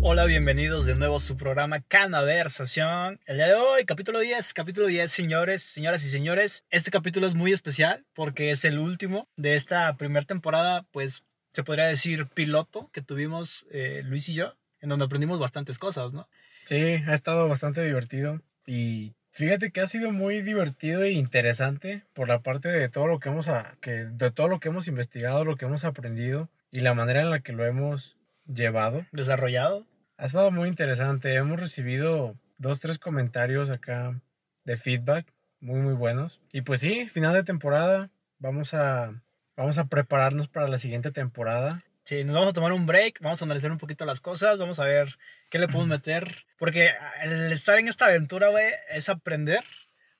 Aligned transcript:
Hola, 0.00 0.24
bienvenidos 0.24 0.86
de 0.86 0.94
nuevo 0.94 1.16
a 1.16 1.20
su 1.20 1.36
programa 1.36 1.82
Canaversación. 1.82 3.20
El 3.26 3.36
día 3.36 3.48
de 3.48 3.54
hoy, 3.54 3.84
capítulo 3.84 4.20
10, 4.20 4.54
capítulo 4.54 4.86
10, 4.86 5.10
señores, 5.12 5.62
señoras 5.62 6.02
y 6.04 6.08
señores. 6.08 6.64
Este 6.70 6.90
capítulo 6.90 7.26
es 7.26 7.34
muy 7.34 7.52
especial 7.52 8.06
porque 8.14 8.50
es 8.52 8.64
el 8.64 8.78
último 8.78 9.28
de 9.36 9.56
esta 9.56 9.94
primera 9.98 10.24
temporada, 10.24 10.86
pues 10.92 11.26
se 11.52 11.62
podría 11.62 11.86
decir 11.86 12.26
piloto 12.28 12.88
que 12.90 13.02
tuvimos 13.02 13.66
eh, 13.70 14.00
Luis 14.04 14.28
y 14.30 14.34
yo, 14.34 14.56
en 14.80 14.88
donde 14.88 15.04
aprendimos 15.04 15.38
bastantes 15.38 15.78
cosas, 15.78 16.14
¿no? 16.14 16.26
Sí, 16.64 16.76
ha 16.76 17.14
estado 17.14 17.48
bastante 17.48 17.84
divertido 17.84 18.40
y 18.66 19.14
fíjate 19.36 19.70
que 19.70 19.80
ha 19.80 19.86
sido 19.86 20.10
muy 20.10 20.40
divertido 20.42 21.02
e 21.02 21.12
interesante 21.12 22.02
por 22.14 22.26
la 22.28 22.40
parte 22.40 22.68
de 22.68 22.88
todo 22.88 23.06
lo 23.06 23.18
que 23.20 23.28
hemos 23.28 23.48
a- 23.48 23.76
que 23.80 23.90
de 24.06 24.30
todo 24.30 24.48
lo 24.48 24.58
que 24.60 24.68
hemos 24.68 24.88
investigado, 24.88 25.44
lo 25.44 25.56
que 25.56 25.66
hemos 25.66 25.84
aprendido 25.84 26.48
y 26.70 26.80
la 26.80 26.94
manera 26.94 27.20
en 27.20 27.30
la 27.30 27.40
que 27.40 27.52
lo 27.52 27.64
hemos 27.64 28.16
llevado. 28.46 29.06
Desarrollado. 29.12 29.86
Ha 30.18 30.26
estado 30.26 30.50
muy 30.50 30.68
interesante. 30.68 31.34
Hemos 31.34 31.60
recibido 31.60 32.34
dos, 32.58 32.80
tres 32.80 32.98
comentarios 32.98 33.70
acá 33.70 34.20
de 34.64 34.76
feedback 34.76 35.26
muy, 35.60 35.80
muy 35.80 35.94
buenos. 35.94 36.40
Y 36.52 36.62
pues 36.62 36.80
sí, 36.80 37.08
final 37.08 37.34
de 37.34 37.44
temporada. 37.44 38.10
Vamos 38.38 38.74
a, 38.74 39.22
vamos 39.56 39.78
a 39.78 39.86
prepararnos 39.86 40.48
para 40.48 40.68
la 40.68 40.78
siguiente 40.78 41.10
temporada. 41.10 41.82
Sí, 42.06 42.22
nos 42.22 42.34
vamos 42.34 42.50
a 42.50 42.52
tomar 42.52 42.72
un 42.72 42.86
break, 42.86 43.18
vamos 43.20 43.42
a 43.42 43.44
analizar 43.46 43.72
un 43.72 43.78
poquito 43.78 44.04
las 44.04 44.20
cosas, 44.20 44.58
vamos 44.58 44.78
a 44.78 44.84
ver 44.84 45.18
qué 45.50 45.58
le 45.58 45.66
podemos 45.66 45.88
meter. 45.88 46.46
Porque 46.56 46.90
el 47.22 47.50
estar 47.50 47.78
en 47.80 47.88
esta 47.88 48.04
aventura, 48.04 48.48
güey, 48.48 48.66
es 48.90 49.08
aprender, 49.08 49.64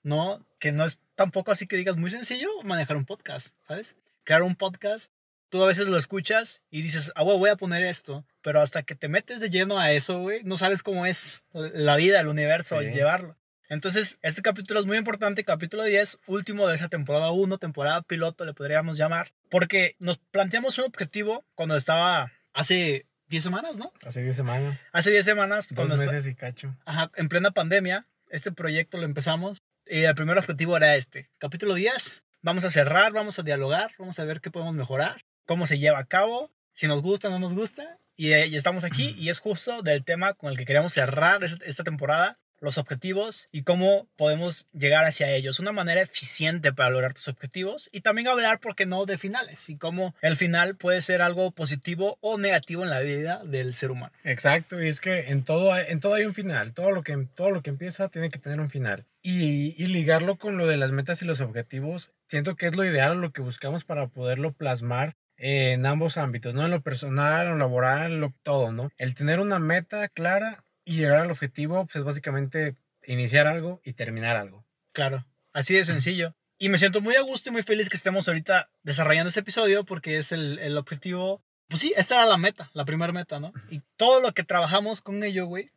¿no? 0.02 0.44
Que 0.58 0.72
no 0.72 0.84
es 0.84 0.98
tampoco 1.14 1.52
así 1.52 1.68
que 1.68 1.76
digas 1.76 1.96
muy 1.96 2.10
sencillo 2.10 2.48
manejar 2.64 2.96
un 2.96 3.04
podcast, 3.06 3.54
¿sabes? 3.62 3.96
Crear 4.24 4.42
un 4.42 4.56
podcast, 4.56 5.12
tú 5.48 5.62
a 5.62 5.66
veces 5.68 5.86
lo 5.86 5.96
escuchas 5.96 6.60
y 6.72 6.82
dices, 6.82 7.12
ah, 7.14 7.22
güey, 7.22 7.38
voy 7.38 7.50
a 7.50 7.56
poner 7.56 7.84
esto. 7.84 8.26
Pero 8.42 8.60
hasta 8.60 8.82
que 8.82 8.96
te 8.96 9.06
metes 9.06 9.38
de 9.38 9.48
lleno 9.48 9.78
a 9.78 9.92
eso, 9.92 10.18
güey, 10.18 10.42
no 10.42 10.56
sabes 10.56 10.82
cómo 10.82 11.06
es 11.06 11.44
la 11.52 11.94
vida, 11.94 12.18
el 12.20 12.26
universo, 12.26 12.82
Sí. 12.82 12.88
llevarlo. 12.88 13.36
Entonces, 13.68 14.18
este 14.22 14.42
capítulo 14.42 14.78
es 14.80 14.86
muy 14.86 14.96
importante, 14.96 15.42
capítulo 15.44 15.82
10, 15.82 16.20
último 16.26 16.68
de 16.68 16.76
esa 16.76 16.88
temporada 16.88 17.32
1, 17.32 17.58
temporada 17.58 18.02
piloto 18.02 18.44
le 18.44 18.54
podríamos 18.54 18.96
llamar, 18.96 19.32
porque 19.50 19.96
nos 19.98 20.18
planteamos 20.18 20.78
un 20.78 20.84
objetivo 20.84 21.44
cuando 21.56 21.76
estaba 21.76 22.30
hace 22.54 23.06
10 23.28 23.42
semanas, 23.42 23.76
¿no? 23.76 23.92
Hace 24.04 24.22
10 24.22 24.36
semanas. 24.36 24.86
Hace 24.92 25.10
10 25.10 25.24
semanas, 25.24 25.68
Dos 25.68 25.76
cuando 25.76 25.96
meses 25.96 26.26
y 26.28 26.34
cacho. 26.36 26.76
ajá, 26.84 27.10
en 27.16 27.28
plena 27.28 27.50
pandemia, 27.50 28.06
este 28.30 28.52
proyecto 28.52 28.98
lo 28.98 29.04
empezamos 29.04 29.58
y 29.84 30.02
el 30.04 30.14
primer 30.14 30.38
objetivo 30.38 30.76
era 30.76 30.94
este. 30.94 31.28
Capítulo 31.38 31.74
10, 31.74 32.22
vamos 32.42 32.64
a 32.64 32.70
cerrar, 32.70 33.12
vamos 33.12 33.38
a 33.40 33.42
dialogar, 33.42 33.90
vamos 33.98 34.18
a 34.20 34.24
ver 34.24 34.40
qué 34.40 34.52
podemos 34.52 34.74
mejorar, 34.76 35.24
cómo 35.44 35.66
se 35.66 35.80
lleva 35.80 35.98
a 35.98 36.04
cabo, 36.04 36.52
si 36.72 36.86
nos 36.86 37.02
gusta 37.02 37.28
o 37.28 37.30
no 37.32 37.40
nos 37.40 37.54
gusta. 37.54 37.98
Y, 38.18 38.32
eh, 38.32 38.46
y 38.46 38.56
estamos 38.56 38.84
aquí 38.84 39.14
y 39.18 39.28
es 39.28 39.40
justo 39.40 39.82
del 39.82 40.04
tema 40.04 40.32
con 40.34 40.50
el 40.50 40.56
que 40.56 40.64
queremos 40.64 40.94
cerrar 40.94 41.44
esta 41.44 41.84
temporada, 41.84 42.38
los 42.60 42.78
objetivos 42.78 43.48
y 43.52 43.62
cómo 43.62 44.08
podemos 44.16 44.66
llegar 44.72 45.04
hacia 45.04 45.30
ellos. 45.30 45.60
Una 45.60 45.72
manera 45.72 46.02
eficiente 46.02 46.72
para 46.72 46.90
lograr 46.90 47.14
tus 47.14 47.28
objetivos 47.28 47.88
y 47.92 48.00
también 48.00 48.28
hablar, 48.28 48.60
¿por 48.60 48.74
qué 48.74 48.86
no?, 48.86 49.06
de 49.06 49.18
finales 49.18 49.68
y 49.68 49.76
cómo 49.76 50.14
el 50.22 50.36
final 50.36 50.76
puede 50.76 51.00
ser 51.02 51.22
algo 51.22 51.50
positivo 51.50 52.18
o 52.20 52.38
negativo 52.38 52.84
en 52.84 52.90
la 52.90 53.00
vida 53.00 53.42
del 53.44 53.74
ser 53.74 53.90
humano. 53.90 54.12
Exacto, 54.24 54.82
y 54.82 54.88
es 54.88 55.00
que 55.00 55.30
en 55.30 55.44
todo, 55.44 55.76
en 55.76 56.00
todo 56.00 56.14
hay 56.14 56.24
un 56.24 56.34
final. 56.34 56.72
Todo 56.72 56.90
lo, 56.90 57.02
que, 57.02 57.16
todo 57.34 57.50
lo 57.50 57.62
que 57.62 57.70
empieza 57.70 58.08
tiene 58.08 58.30
que 58.30 58.38
tener 58.38 58.60
un 58.60 58.70
final. 58.70 59.04
Y, 59.22 59.74
y 59.82 59.86
ligarlo 59.88 60.36
con 60.36 60.56
lo 60.56 60.66
de 60.66 60.76
las 60.76 60.92
metas 60.92 61.22
y 61.22 61.24
los 61.24 61.40
objetivos, 61.40 62.12
siento 62.28 62.56
que 62.56 62.66
es 62.66 62.76
lo 62.76 62.84
ideal, 62.84 63.20
lo 63.20 63.32
que 63.32 63.42
buscamos 63.42 63.84
para 63.84 64.06
poderlo 64.06 64.52
plasmar 64.52 65.16
en 65.38 65.84
ambos 65.84 66.16
ámbitos, 66.16 66.54
¿no? 66.54 66.64
En 66.64 66.70
lo 66.70 66.80
personal, 66.80 67.46
en 67.46 67.52
lo 67.52 67.58
laboral, 67.58 68.12
en 68.12 68.20
lo, 68.20 68.32
todo, 68.42 68.72
¿no? 68.72 68.90
El 68.98 69.14
tener 69.14 69.40
una 69.40 69.58
meta 69.58 70.08
clara 70.08 70.64
y 70.86 70.96
llegar 70.96 71.18
al 71.18 71.30
objetivo, 71.30 71.84
pues 71.84 71.96
es 71.96 72.04
básicamente 72.04 72.74
iniciar 73.04 73.46
algo 73.46 73.82
y 73.84 73.92
terminar 73.92 74.36
algo. 74.36 74.64
Claro, 74.92 75.26
así 75.52 75.74
de 75.74 75.84
sencillo. 75.84 76.34
Y 76.58 76.70
me 76.70 76.78
siento 76.78 77.02
muy 77.02 77.16
a 77.16 77.20
gusto 77.20 77.50
y 77.50 77.52
muy 77.52 77.62
feliz 77.62 77.90
que 77.90 77.96
estemos 77.98 78.26
ahorita 78.28 78.70
desarrollando 78.82 79.28
este 79.28 79.40
episodio 79.40 79.84
porque 79.84 80.16
es 80.16 80.32
el, 80.32 80.58
el 80.58 80.78
objetivo. 80.78 81.42
Pues 81.68 81.82
sí, 81.82 81.92
esta 81.96 82.14
era 82.14 82.24
la 82.24 82.38
meta, 82.38 82.70
la 82.72 82.86
primera 82.86 83.12
meta, 83.12 83.38
¿no? 83.38 83.52
Y 83.68 83.82
todo 83.98 84.20
lo 84.20 84.32
que 84.32 84.44
trabajamos 84.44 85.02
con 85.02 85.22
ello, 85.22 85.44
güey, 85.44 85.70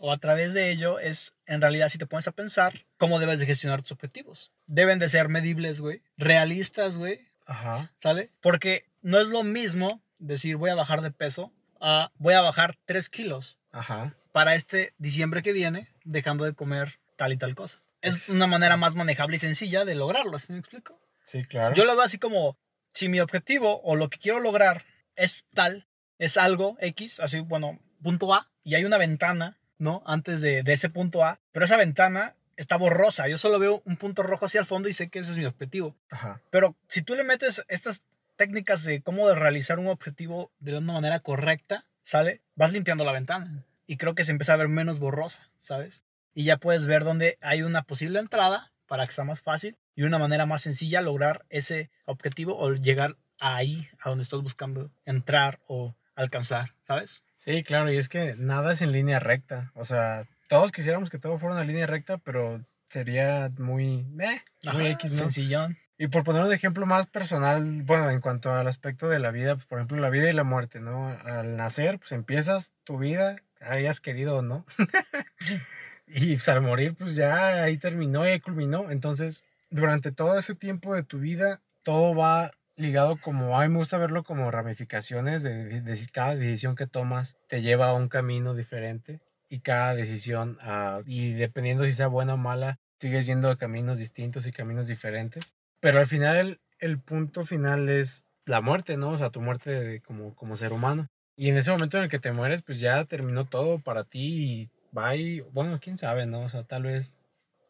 o 0.00 0.10
a 0.10 0.16
través 0.16 0.54
de 0.54 0.70
ello, 0.70 0.98
es 0.98 1.34
en 1.44 1.60
realidad, 1.60 1.90
si 1.90 1.98
te 1.98 2.06
pones 2.06 2.26
a 2.28 2.32
pensar, 2.32 2.86
cómo 2.96 3.18
debes 3.18 3.40
de 3.40 3.46
gestionar 3.46 3.82
tus 3.82 3.92
objetivos. 3.92 4.50
Deben 4.66 4.98
de 4.98 5.10
ser 5.10 5.28
medibles, 5.28 5.80
güey, 5.80 6.00
realistas, 6.16 6.96
güey, 6.96 7.28
Ajá. 7.44 7.90
¿sale? 7.98 8.30
Porque 8.40 8.86
no 9.02 9.18
es 9.18 9.26
lo 9.26 9.42
mismo 9.42 10.00
decir 10.18 10.56
voy 10.56 10.70
a 10.70 10.74
bajar 10.74 11.02
de 11.02 11.10
peso 11.10 11.52
a 11.80 12.12
voy 12.18 12.34
a 12.34 12.40
bajar 12.40 12.76
3 12.84 13.10
kilos 13.10 13.58
Ajá. 13.72 14.14
Para 14.32 14.54
este 14.54 14.94
diciembre 14.98 15.42
que 15.42 15.52
viene, 15.52 15.88
dejando 16.04 16.44
de 16.44 16.54
comer 16.54 16.98
tal 17.16 17.32
y 17.32 17.36
tal 17.36 17.54
cosa. 17.54 17.80
Es 18.00 18.28
una 18.28 18.46
manera 18.46 18.76
más 18.76 18.96
manejable 18.96 19.36
y 19.36 19.38
sencilla 19.38 19.84
de 19.84 19.94
lograrlo, 19.94 20.38
¿sí 20.38 20.52
me 20.52 20.58
explico? 20.58 20.98
Sí, 21.22 21.44
claro. 21.44 21.74
Yo 21.74 21.84
lo 21.84 21.94
veo 21.94 22.02
así 22.02 22.18
como, 22.18 22.58
si 22.92 23.08
mi 23.08 23.20
objetivo 23.20 23.80
o 23.82 23.94
lo 23.94 24.10
que 24.10 24.18
quiero 24.18 24.40
lograr 24.40 24.84
es 25.14 25.44
tal, 25.54 25.86
es 26.18 26.36
algo 26.36 26.76
X, 26.80 27.20
así, 27.20 27.40
bueno, 27.40 27.78
punto 28.02 28.34
A, 28.34 28.50
y 28.64 28.74
hay 28.74 28.84
una 28.84 28.98
ventana, 28.98 29.58
¿no? 29.78 30.02
Antes 30.04 30.40
de, 30.40 30.62
de 30.62 30.72
ese 30.72 30.90
punto 30.90 31.22
A, 31.24 31.38
pero 31.52 31.64
esa 31.64 31.76
ventana 31.76 32.34
está 32.56 32.76
borrosa, 32.76 33.28
yo 33.28 33.38
solo 33.38 33.58
veo 33.58 33.82
un 33.84 33.96
punto 33.96 34.22
rojo 34.22 34.46
hacia 34.46 34.60
el 34.60 34.66
fondo 34.66 34.88
y 34.88 34.92
sé 34.92 35.08
que 35.08 35.20
ese 35.20 35.32
es 35.32 35.38
mi 35.38 35.44
objetivo. 35.44 35.94
Ajá. 36.10 36.40
Pero 36.50 36.76
si 36.88 37.02
tú 37.02 37.14
le 37.14 37.24
metes 37.24 37.64
estas 37.68 38.02
técnicas 38.36 38.82
de 38.82 39.02
cómo 39.02 39.28
de 39.28 39.34
realizar 39.34 39.78
un 39.78 39.88
objetivo 39.88 40.50
de 40.58 40.76
una 40.76 40.94
manera 40.94 41.20
correcta, 41.20 41.86
¿sale? 42.02 42.40
Vas 42.56 42.72
limpiando 42.72 43.04
la 43.04 43.12
ventana 43.12 43.64
y 43.92 43.98
creo 43.98 44.14
que 44.14 44.24
se 44.24 44.30
empieza 44.30 44.54
a 44.54 44.56
ver 44.56 44.68
menos 44.68 44.98
borrosa, 44.98 45.50
¿sabes? 45.58 46.02
Y 46.32 46.44
ya 46.44 46.56
puedes 46.56 46.86
ver 46.86 47.04
dónde 47.04 47.36
hay 47.42 47.60
una 47.60 47.82
posible 47.82 48.20
entrada 48.20 48.72
para 48.86 49.06
que 49.06 49.12
sea 49.12 49.24
más 49.24 49.42
fácil 49.42 49.76
y 49.94 50.04
una 50.04 50.18
manera 50.18 50.46
más 50.46 50.62
sencilla 50.62 51.02
lograr 51.02 51.44
ese 51.50 51.90
objetivo 52.06 52.56
o 52.56 52.72
llegar 52.72 53.18
ahí 53.38 53.86
a 54.00 54.08
donde 54.08 54.22
estás 54.22 54.40
buscando 54.40 54.90
entrar 55.04 55.60
o 55.66 55.94
alcanzar, 56.14 56.74
¿sabes? 56.80 57.26
Sí, 57.36 57.62
claro, 57.62 57.92
y 57.92 57.98
es 57.98 58.08
que 58.08 58.34
nada 58.38 58.72
es 58.72 58.80
en 58.80 58.92
línea 58.92 59.18
recta. 59.18 59.72
O 59.74 59.84
sea, 59.84 60.26
todos 60.48 60.72
quisiéramos 60.72 61.10
que 61.10 61.18
todo 61.18 61.36
fuera 61.36 61.56
una 61.56 61.64
línea 61.64 61.86
recta, 61.86 62.16
pero 62.16 62.64
sería 62.88 63.50
muy, 63.58 64.06
eh, 64.20 64.40
muy 64.64 64.86
Ajá, 64.86 64.88
X, 64.88 65.12
¿no? 65.12 65.18
Sencillón. 65.18 65.76
Y 65.98 66.08
por 66.08 66.24
poner 66.24 66.42
un 66.42 66.52
ejemplo 66.52 66.84
más 66.86 67.06
personal, 67.06 67.82
bueno, 67.84 68.10
en 68.10 68.20
cuanto 68.20 68.50
al 68.50 68.66
aspecto 68.66 69.08
de 69.08 69.18
la 69.18 69.30
vida, 69.30 69.54
pues, 69.54 69.66
por 69.66 69.78
ejemplo, 69.78 69.98
la 69.98 70.10
vida 70.10 70.28
y 70.28 70.32
la 70.32 70.44
muerte, 70.44 70.80
¿no? 70.80 71.06
Al 71.08 71.56
nacer, 71.56 71.98
pues 71.98 72.10
empiezas 72.10 72.74
tu 72.82 72.98
vida, 72.98 73.36
hayas 73.64 74.00
querido 74.00 74.36
o 74.38 74.42
no. 74.42 74.66
y 76.06 76.36
pues, 76.36 76.48
al 76.48 76.62
morir, 76.62 76.94
pues 76.94 77.14
ya 77.14 77.62
ahí 77.62 77.78
terminó 77.78 78.28
y 78.30 78.40
culminó. 78.40 78.90
Entonces, 78.90 79.44
durante 79.70 80.12
todo 80.12 80.38
ese 80.38 80.54
tiempo 80.54 80.94
de 80.94 81.02
tu 81.02 81.18
vida, 81.18 81.60
todo 81.82 82.14
va 82.14 82.52
ligado 82.76 83.16
como, 83.16 83.58
a 83.58 83.62
mí 83.62 83.68
me 83.72 83.78
gusta 83.78 83.98
verlo 83.98 84.24
como 84.24 84.50
ramificaciones 84.50 85.42
de, 85.42 85.64
de- 85.64 85.80
de 85.82 86.06
cada 86.12 86.36
decisión 86.36 86.74
que 86.74 86.86
tomas 86.86 87.36
te 87.48 87.62
lleva 87.62 87.90
a 87.90 87.94
un 87.94 88.08
camino 88.08 88.54
diferente 88.54 89.20
y 89.48 89.60
cada 89.60 89.94
decisión, 89.94 90.56
ah, 90.62 91.02
y 91.04 91.34
dependiendo 91.34 91.84
si 91.84 91.92
sea 91.92 92.06
buena 92.06 92.34
o 92.34 92.38
mala, 92.38 92.78
sigues 92.98 93.26
yendo 93.26 93.50
a 93.50 93.58
caminos 93.58 93.98
distintos 93.98 94.46
y 94.46 94.52
caminos 94.52 94.86
diferentes. 94.86 95.44
Pero 95.80 95.98
al 95.98 96.06
final 96.06 96.60
el, 96.78 96.98
punto 96.98 97.44
final 97.44 97.88
es 97.88 98.24
la 98.46 98.60
muerte, 98.60 98.96
¿no? 98.96 99.10
O 99.10 99.18
sea, 99.18 99.30
tu 99.30 99.40
muerte 99.42 100.00
como, 100.06 100.34
como 100.34 100.56
ser 100.56 100.72
humano. 100.72 101.08
Y 101.36 101.48
en 101.48 101.56
ese 101.56 101.70
momento 101.70 101.96
en 101.96 102.04
el 102.04 102.10
que 102.10 102.18
te 102.18 102.32
mueres, 102.32 102.62
pues 102.62 102.80
ya 102.80 103.04
terminó 103.04 103.44
todo 103.44 103.78
para 103.78 104.04
ti 104.04 104.20
y 104.20 104.70
va 104.96 105.16
y, 105.16 105.40
bueno, 105.40 105.78
quién 105.80 105.98
sabe, 105.98 106.26
¿no? 106.26 106.40
O 106.40 106.48
sea, 106.48 106.62
tal 106.64 106.84
vez, 106.84 107.16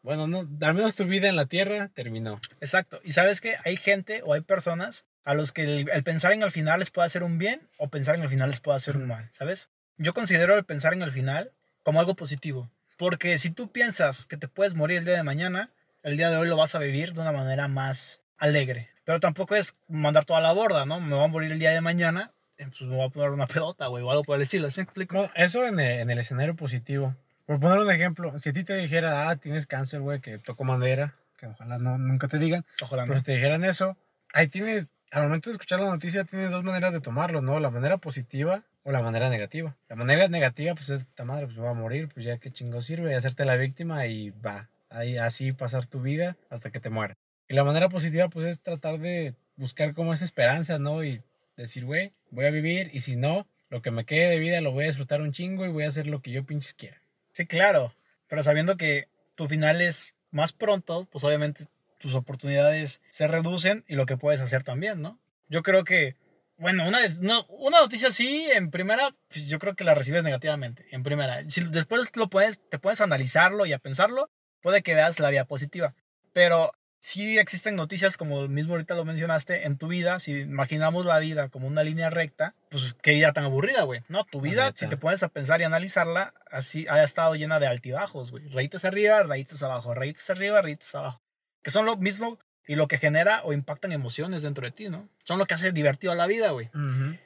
bueno, 0.01 0.27
no, 0.27 0.47
al 0.61 0.73
menos 0.73 0.95
tu 0.95 1.05
vida 1.05 1.29
en 1.29 1.35
la 1.35 1.45
tierra 1.45 1.89
terminó. 1.93 2.39
Exacto. 2.59 2.99
Y 3.03 3.13
sabes 3.13 3.41
que 3.41 3.55
hay 3.63 3.77
gente 3.77 4.21
o 4.25 4.33
hay 4.33 4.41
personas 4.41 5.05
a 5.23 5.33
los 5.33 5.51
que 5.51 5.63
el, 5.63 5.89
el 5.89 6.03
pensar 6.03 6.33
en 6.33 6.43
el 6.43 6.51
final 6.51 6.79
les 6.79 6.91
puede 6.91 7.05
hacer 7.05 7.23
un 7.23 7.37
bien 7.37 7.61
o 7.77 7.87
pensar 7.87 8.15
en 8.15 8.23
el 8.23 8.29
final 8.29 8.49
les 8.49 8.59
puede 8.59 8.75
hacer 8.75 8.97
un 8.97 9.07
mal, 9.07 9.29
¿sabes? 9.31 9.69
Yo 9.97 10.13
considero 10.13 10.57
el 10.57 10.65
pensar 10.65 10.93
en 10.93 11.01
el 11.01 11.11
final 11.11 11.51
como 11.83 11.99
algo 11.99 12.15
positivo. 12.15 12.69
Porque 12.97 13.37
si 13.37 13.51
tú 13.51 13.71
piensas 13.71 14.25
que 14.25 14.37
te 14.37 14.47
puedes 14.47 14.75
morir 14.75 14.99
el 14.99 15.05
día 15.05 15.15
de 15.15 15.23
mañana, 15.23 15.69
el 16.03 16.17
día 16.17 16.29
de 16.29 16.37
hoy 16.37 16.47
lo 16.47 16.57
vas 16.57 16.75
a 16.75 16.79
vivir 16.79 17.13
de 17.13 17.21
una 17.21 17.31
manera 17.31 17.67
más 17.67 18.21
alegre. 18.37 18.89
Pero 19.05 19.19
tampoco 19.19 19.55
es 19.55 19.75
mandar 19.87 20.25
toda 20.25 20.41
la 20.41 20.51
borda, 20.51 20.85
¿no? 20.85 20.99
Me 20.99 21.15
voy 21.15 21.25
a 21.25 21.27
morir 21.27 21.51
el 21.51 21.59
día 21.59 21.71
de 21.71 21.81
mañana, 21.81 22.31
pues 22.69 22.81
me 22.81 22.95
voy 22.95 23.05
a 23.05 23.09
poner 23.09 23.29
una 23.29 23.47
pelota, 23.47 23.87
güey, 23.87 24.03
o 24.03 24.11
algo 24.11 24.23
por 24.23 24.35
el 24.35 24.43
estilo, 24.43 24.69
¿sí 24.71 24.81
me 24.81 24.83
explico? 24.83 25.17
Bueno, 25.17 25.31
eso 25.35 25.65
en 25.65 25.79
el, 25.79 25.99
en 25.99 26.09
el 26.09 26.19
escenario 26.19 26.55
positivo. 26.55 27.15
Por 27.45 27.59
poner 27.59 27.79
un 27.79 27.91
ejemplo, 27.91 28.37
si 28.39 28.49
a 28.49 28.53
ti 28.53 28.63
te 28.63 28.75
dijera, 28.77 29.29
ah, 29.29 29.35
tienes 29.35 29.67
cáncer, 29.67 29.99
güey, 29.99 30.21
que 30.21 30.37
tocó 30.37 30.63
madera, 30.63 31.15
que 31.37 31.47
ojalá 31.47 31.77
no, 31.77 31.97
nunca 31.97 32.27
te 32.27 32.39
digan, 32.39 32.65
Ojalá 32.81 33.03
no. 33.03 33.07
pero 33.07 33.19
si 33.19 33.25
te 33.25 33.33
dijeran 33.33 33.63
eso, 33.65 33.97
ahí 34.33 34.47
tienes, 34.47 34.89
al 35.11 35.23
momento 35.23 35.49
de 35.49 35.53
escuchar 35.53 35.79
la 35.81 35.89
noticia, 35.89 36.23
tienes 36.23 36.51
dos 36.51 36.63
maneras 36.63 36.93
de 36.93 37.01
tomarlo, 37.01 37.41
¿no? 37.41 37.59
La 37.59 37.69
manera 37.69 37.97
positiva 37.97 38.63
o 38.83 38.91
la 38.91 39.01
manera 39.01 39.29
negativa. 39.29 39.75
La 39.89 39.95
manera 39.95 40.27
negativa, 40.29 40.73
pues 40.73 40.89
es, 40.89 41.01
esta 41.01 41.25
madre, 41.25 41.47
pues 41.47 41.59
va 41.59 41.71
a 41.71 41.73
morir, 41.73 42.09
pues 42.13 42.25
ya 42.25 42.37
qué 42.37 42.51
chingo 42.51 42.81
sirve, 42.81 43.15
hacerte 43.15 43.43
la 43.45 43.55
víctima 43.55 44.07
y 44.07 44.31
va, 44.31 44.69
ahí 44.89 45.17
así 45.17 45.51
pasar 45.51 45.85
tu 45.85 46.01
vida 46.01 46.37
hasta 46.49 46.69
que 46.69 46.79
te 46.79 46.89
mueras. 46.89 47.17
Y 47.47 47.55
la 47.55 47.63
manera 47.63 47.89
positiva, 47.89 48.29
pues 48.29 48.45
es 48.45 48.61
tratar 48.61 48.99
de 48.99 49.35
buscar 49.57 49.93
como 49.93 50.13
esa 50.13 50.25
esperanza, 50.25 50.79
¿no? 50.79 51.03
Y 51.03 51.21
decir, 51.57 51.85
güey, 51.85 52.13
voy 52.33 52.45
a 52.45 52.51
vivir 52.51 52.89
y 52.93 52.99
si 52.99 53.15
no, 53.15 53.47
lo 53.69 53.81
que 53.81 53.91
me 53.91 54.05
quede 54.05 54.29
de 54.29 54.39
vida 54.39 54.61
lo 54.61 54.71
voy 54.71 54.85
a 54.85 54.87
disfrutar 54.87 55.21
un 55.21 55.31
chingo 55.31 55.65
y 55.65 55.69
voy 55.69 55.83
a 55.83 55.87
hacer 55.87 56.07
lo 56.07 56.21
que 56.21 56.31
yo 56.31 56.45
pinches 56.45 56.73
quiera. 56.73 57.01
Sí, 57.31 57.45
claro, 57.45 57.93
pero 58.27 58.43
sabiendo 58.43 58.77
que 58.77 59.07
tu 59.35 59.47
final 59.47 59.81
es 59.81 60.13
más 60.31 60.53
pronto, 60.53 61.07
pues 61.11 61.23
obviamente 61.23 61.65
tus 61.99 62.15
oportunidades 62.15 63.01
se 63.11 63.27
reducen 63.27 63.85
y 63.87 63.95
lo 63.95 64.05
que 64.05 64.17
puedes 64.17 64.41
hacer 64.41 64.63
también, 64.63 65.01
¿no? 65.01 65.19
Yo 65.47 65.63
creo 65.63 65.83
que, 65.83 66.15
bueno, 66.57 66.87
una, 66.87 66.99
no, 67.21 67.45
una 67.45 67.79
noticia 67.79 68.09
así, 68.09 68.49
en 68.53 68.71
primera, 68.71 69.13
pues 69.29 69.47
yo 69.47 69.59
creo 69.59 69.75
que 69.75 69.83
la 69.83 69.93
recibes 69.93 70.23
negativamente, 70.23 70.85
en 70.91 71.03
primera. 71.03 71.49
Si 71.49 71.61
después 71.61 72.09
lo 72.15 72.29
puedes, 72.29 72.59
te 72.69 72.79
puedes 72.79 73.01
analizarlo 73.01 73.65
y 73.65 73.73
a 73.73 73.79
pensarlo, 73.79 74.29
puede 74.61 74.81
que 74.81 74.95
veas 74.95 75.19
la 75.19 75.29
vía 75.29 75.45
positiva. 75.45 75.93
Pero 76.33 76.73
sí 77.03 77.37
existen 77.37 77.75
noticias, 77.75 78.15
como 78.15 78.47
mismo 78.47 78.73
ahorita 78.73 78.95
lo 78.95 79.03
mencionaste, 79.03 79.65
en 79.65 79.77
tu 79.77 79.89
vida, 79.89 80.19
si 80.19 80.39
imaginamos 80.39 81.05
la 81.05 81.19
vida 81.19 81.49
como 81.49 81.67
una 81.67 81.83
línea 81.83 82.09
recta, 82.09 82.55
pues 82.69 82.95
qué 83.01 83.13
vida 83.13 83.33
tan 83.33 83.43
aburrida, 83.43 83.83
güey. 83.83 84.03
No, 84.07 84.23
tu 84.23 84.39
vida, 84.39 84.71
si 84.73 84.87
te 84.87 84.95
pones 84.95 85.21
a 85.21 85.27
pensar 85.27 85.59
y 85.59 85.65
analizarla, 85.65 86.33
así 86.49 86.87
ha 86.89 87.03
estado 87.03 87.35
llena 87.35 87.59
de 87.59 87.67
altibajos, 87.67 88.31
güey. 88.31 88.47
Rayitas 88.47 88.85
arriba, 88.85 89.21
rayitas 89.23 89.61
abajo, 89.63 89.93
rayitas 89.93 90.29
arriba, 90.29 90.61
rayitas 90.61 90.95
abajo 90.95 91.21
que 91.63 91.71
son 91.71 91.85
lo 91.85 91.95
mismo 91.97 92.37
y 92.67 92.75
lo 92.75 92.87
que 92.87 92.97
genera 92.97 93.41
o 93.43 93.53
impactan 93.53 93.91
emociones 93.91 94.41
dentro 94.43 94.65
de 94.65 94.71
ti, 94.71 94.89
¿no? 94.89 95.09
Son 95.23 95.39
lo 95.39 95.45
que 95.45 95.55
hace 95.55 95.71
divertido 95.71 96.13
la 96.13 96.27
vida, 96.27 96.51
güey. 96.51 96.69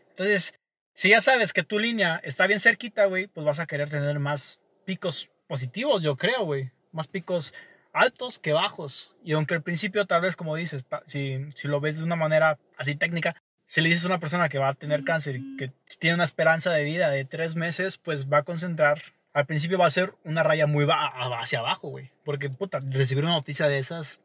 Entonces, 0.09 0.53
si 0.93 1.09
ya 1.09 1.21
sabes 1.21 1.53
que 1.53 1.63
tu 1.63 1.79
línea 1.79 2.21
está 2.23 2.47
bien 2.47 2.59
cerquita, 2.59 3.05
güey, 3.05 3.27
pues 3.27 3.45
vas 3.45 3.59
a 3.59 3.67
querer 3.67 3.89
tener 3.89 4.19
más 4.19 4.59
picos 4.85 5.29
positivos, 5.47 6.01
yo 6.01 6.15
creo, 6.15 6.45
güey. 6.45 6.71
Más 6.91 7.07
picos 7.07 7.53
altos 7.93 8.39
que 8.39 8.53
bajos. 8.53 9.15
Y 9.23 9.33
aunque 9.33 9.55
al 9.55 9.61
principio, 9.61 10.05
tal 10.05 10.21
vez, 10.21 10.35
como 10.35 10.55
dices, 10.55 10.85
si, 11.05 11.45
si 11.55 11.67
lo 11.67 11.79
ves 11.79 11.99
de 11.99 12.05
una 12.05 12.15
manera 12.15 12.59
así 12.77 12.95
técnica, 12.95 13.35
si 13.65 13.81
le 13.81 13.89
dices 13.89 14.05
a 14.05 14.07
una 14.07 14.19
persona 14.19 14.49
que 14.49 14.59
va 14.59 14.69
a 14.69 14.73
tener 14.73 15.03
cáncer 15.03 15.37
y 15.37 15.57
que 15.57 15.71
tiene 15.99 16.15
una 16.15 16.23
esperanza 16.23 16.71
de 16.71 16.83
vida 16.83 17.09
de 17.09 17.25
tres 17.25 17.55
meses, 17.55 17.97
pues 17.97 18.31
va 18.31 18.39
a 18.39 18.43
concentrar 18.43 19.01
al 19.33 19.45
principio 19.45 19.77
va 19.77 19.85
a 19.85 19.91
ser 19.91 20.15
una 20.23 20.41
raya 20.41 20.65
muy 20.65 20.87
hacia 20.89 21.59
abajo, 21.59 21.89
güey. 21.89 22.09
Porque, 22.23 22.49
puta, 22.49 22.79
recibir 22.79 23.23
una 23.23 23.33
noticia 23.33 23.67
de 23.67 23.77
esas 23.77 24.19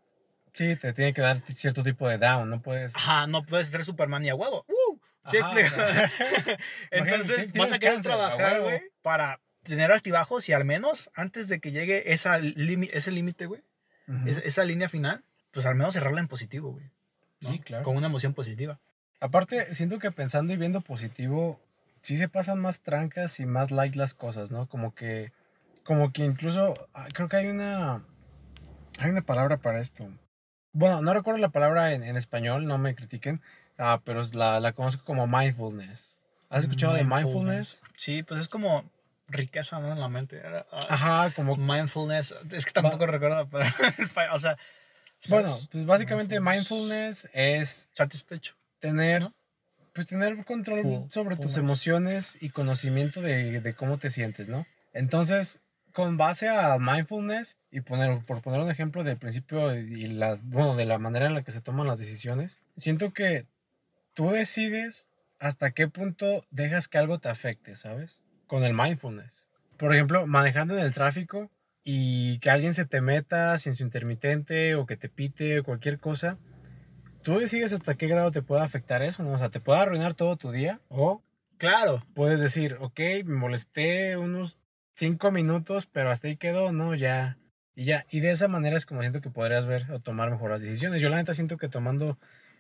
Sí, 0.55 0.77
te 0.77 0.93
tiene 0.93 1.15
que 1.15 1.23
dar 1.23 1.41
cierto 1.53 1.83
tipo 1.83 2.09
de 2.09 2.19
down, 2.19 2.49
no 2.49 2.61
puedes... 2.61 2.95
Ajá, 2.95 3.27
no 3.27 3.43
puedes 3.43 3.69
ser 3.69 3.85
Superman 3.85 4.25
y 4.25 4.29
a 4.29 4.35
huevo. 4.35 4.67
¡Uh! 4.69 4.99
¿Sí 5.29 5.39
Entonces 6.91 7.53
vas 7.53 7.73
a 7.73 7.79
querer 7.79 8.03
trabajar, 8.03 8.61
güey, 8.61 8.83
para 9.03 9.41
tener 9.63 9.93
altibajos 9.93 10.49
y 10.49 10.53
al 10.53 10.65
menos 10.65 11.11
antes 11.15 11.49
de 11.49 11.61
que 11.61 11.73
llegue 11.73 12.13
esa 12.13 12.39
ese 12.39 13.13
límite, 13.13 13.47
güey, 13.47 13.63
esa, 14.27 14.65
línea 14.65 14.89
final, 14.89 15.25
pues 15.53 15.67
al 15.67 15.75
menos 15.75 15.95
cerrarla 15.95 16.21
en 16.21 16.29
positivo, 16.29 16.73
güey. 16.73 16.91
Sí, 17.41 17.59
claro. 17.61 17.85
Con 17.85 17.97
una 17.97 18.07
emoción 18.07 18.35
positiva. 18.35 18.79
Aparte, 19.21 19.75
siento 19.75 19.99
que 19.99 20.11
pensando 20.11 20.53
y 20.53 20.57
viendo 20.57 20.81
positivo, 20.81 21.61
sí 22.01 22.17
se 22.17 22.29
pasan 22.29 22.61
más 22.61 22.81
trancas 22.81 23.41
y 23.41 23.47
más 23.47 23.71
light 23.71 23.95
las 23.95 24.15
cosas, 24.15 24.51
¿no? 24.51 24.69
Como 24.69 24.95
que, 24.95 25.33
como 25.85 26.13
que 26.13 26.25
incluso, 26.25 26.75
ah, 26.95 27.07
creo 27.13 27.29
que 27.29 27.37
hay 27.37 27.47
una, 27.47 28.05
hay 28.99 29.11
una 29.11 29.23
palabra 29.23 29.59
para 29.59 29.81
esto. 29.81 30.09
Bueno, 30.73 31.03
no 31.03 31.15
recuerdo 31.15 31.41
la 31.41 31.51
palabra 31.51 31.93
en, 31.93 32.17
español, 32.17 32.67
no 32.67 32.79
me 32.79 32.95
critiquen, 32.95 33.41
ah, 33.79 34.01
pero 34.05 34.23
la, 34.35 34.61
la 34.61 34.73
conozco 34.73 35.05
como 35.05 35.27
mindfulness. 35.27 36.17
¿Has 36.49 36.65
escuchado 36.65 36.95
de 36.95 37.05
mindfulness? 37.05 37.83
Sí, 37.97 38.23
pues 38.23 38.41
es 38.41 38.49
como 38.49 38.85
riqueza, 39.33 39.81
¿no? 39.81 39.93
En 39.93 40.01
la 40.01 40.09
mente. 40.09 40.43
Ah, 40.45 40.87
Ajá, 40.89 41.33
como... 41.35 41.57
Mindfulness. 41.57 42.35
Es 42.51 42.65
que 42.65 42.73
tampoco 42.73 43.07
recuerdo, 43.07 43.49
pero... 43.51 43.67
o 44.33 44.39
sea... 44.39 44.57
Bueno, 45.29 45.59
pues 45.71 45.87
básicamente 45.87 46.41
mindfulness 46.41 47.29
es... 47.33 47.89
Satisfecho. 47.95 48.55
Tener... 48.81 49.29
Pues 49.93 50.07
tener 50.07 50.43
control 50.47 51.07
sobre 51.11 51.37
tus 51.37 51.59
emociones 51.59 52.39
y 52.41 52.49
conocimiento 52.49 53.21
de, 53.21 53.61
de 53.61 53.75
cómo 53.75 53.99
te 53.99 54.11
sientes, 54.11 54.49
¿no? 54.49 54.65
Entonces, 54.95 55.61
con 55.93 56.17
base 56.17 56.49
a 56.49 56.79
mindfulness 56.79 57.59
y 57.71 57.83
poner, 57.83 58.25
por 58.25 58.43
poner 58.43 58.61
un 58.61 58.71
ejemplo 58.71 59.05
del 59.05 59.19
principio 59.19 59.75
y 59.77 60.07
la, 60.07 60.39
bueno, 60.43 60.77
de 60.77 60.87
la 60.87 60.99
manera 60.99 61.27
en 61.27 61.35
la 61.35 61.43
que 61.43 61.53
se 61.53 61.61
toman 61.61 61.87
las 61.87 61.99
decisiones, 61.99 62.59
siento 62.77 63.13
que 63.13 63.47
tú 64.15 64.31
decides 64.31 65.09
hasta 65.39 65.73
qué 65.73 65.89
punto 65.89 66.45
dejas 66.51 66.89
que 66.89 66.99
algo 66.99 67.19
te 67.19 67.29
afecte, 67.29 67.75
¿sabes? 67.75 68.23
Con 68.47 68.65
el 68.65 68.75
mindfulness. 68.75 69.49
Por 69.77 69.95
ejemplo, 69.95 70.27
manejando 70.27 70.77
en 70.77 70.85
el 70.85 70.95
tráfico 70.95 71.51
y 71.85 72.39
que 72.39 72.51
alguien 72.51 72.75
se 72.75 72.85
te 72.85 73.01
meta 73.01 73.59
sin 73.59 73.75
su 73.75 73.83
intermitente 73.83 74.75
o 74.75 74.87
que 74.87 74.97
te 74.97 75.09
pite 75.09 75.61
o 75.61 75.65
cualquier 75.65 75.99
cosa, 75.99 76.39
tú 77.23 77.39
decides 77.39 77.73
hasta 77.73 77.95
qué 77.95 78.07
grado 78.07 78.31
te 78.31 78.43
puede 78.43 78.63
afectar 78.63 79.03
eso, 79.03 79.23
¿no? 79.23 79.33
O 79.33 79.39
sea, 79.39 79.49
te 79.49 79.61
puede 79.61 79.81
arruinar 79.81 80.15
todo 80.15 80.37
tu 80.37 80.51
día 80.51 80.81
o... 80.89 81.23
Claro. 81.59 82.05
Puedes 82.15 82.41
decir, 82.41 82.77
ok, 82.81 82.99
me 83.25 83.37
molesté 83.37 84.17
unos 84.17 84.59
cinco 84.97 85.31
minutos, 85.31 85.87
pero 85.87 86.11
hasta 86.11 86.29
ahí 86.29 86.37
quedó, 86.37 86.73
¿no? 86.73 86.95
Ya. 86.95 87.39
Y 87.77 87.85
ya. 87.85 88.05
Y 88.11 88.21
de 88.21 88.33
esa 88.33 88.49
manera 88.49 88.77
es 88.77 88.85
como 88.85 89.01
siento 89.01 89.21
que 89.21 89.31
podrías 89.31 89.67
ver 89.67 89.91
o 89.93 90.01
tomar 90.01 90.31
mejor 90.31 90.51
las 90.51 90.61
decisiones. 90.61 91.01
Yo 91.01 91.09
la 91.09 91.17
neta 91.17 91.35
siento 91.35 91.57
que 91.59 91.69
tomando 91.69 92.19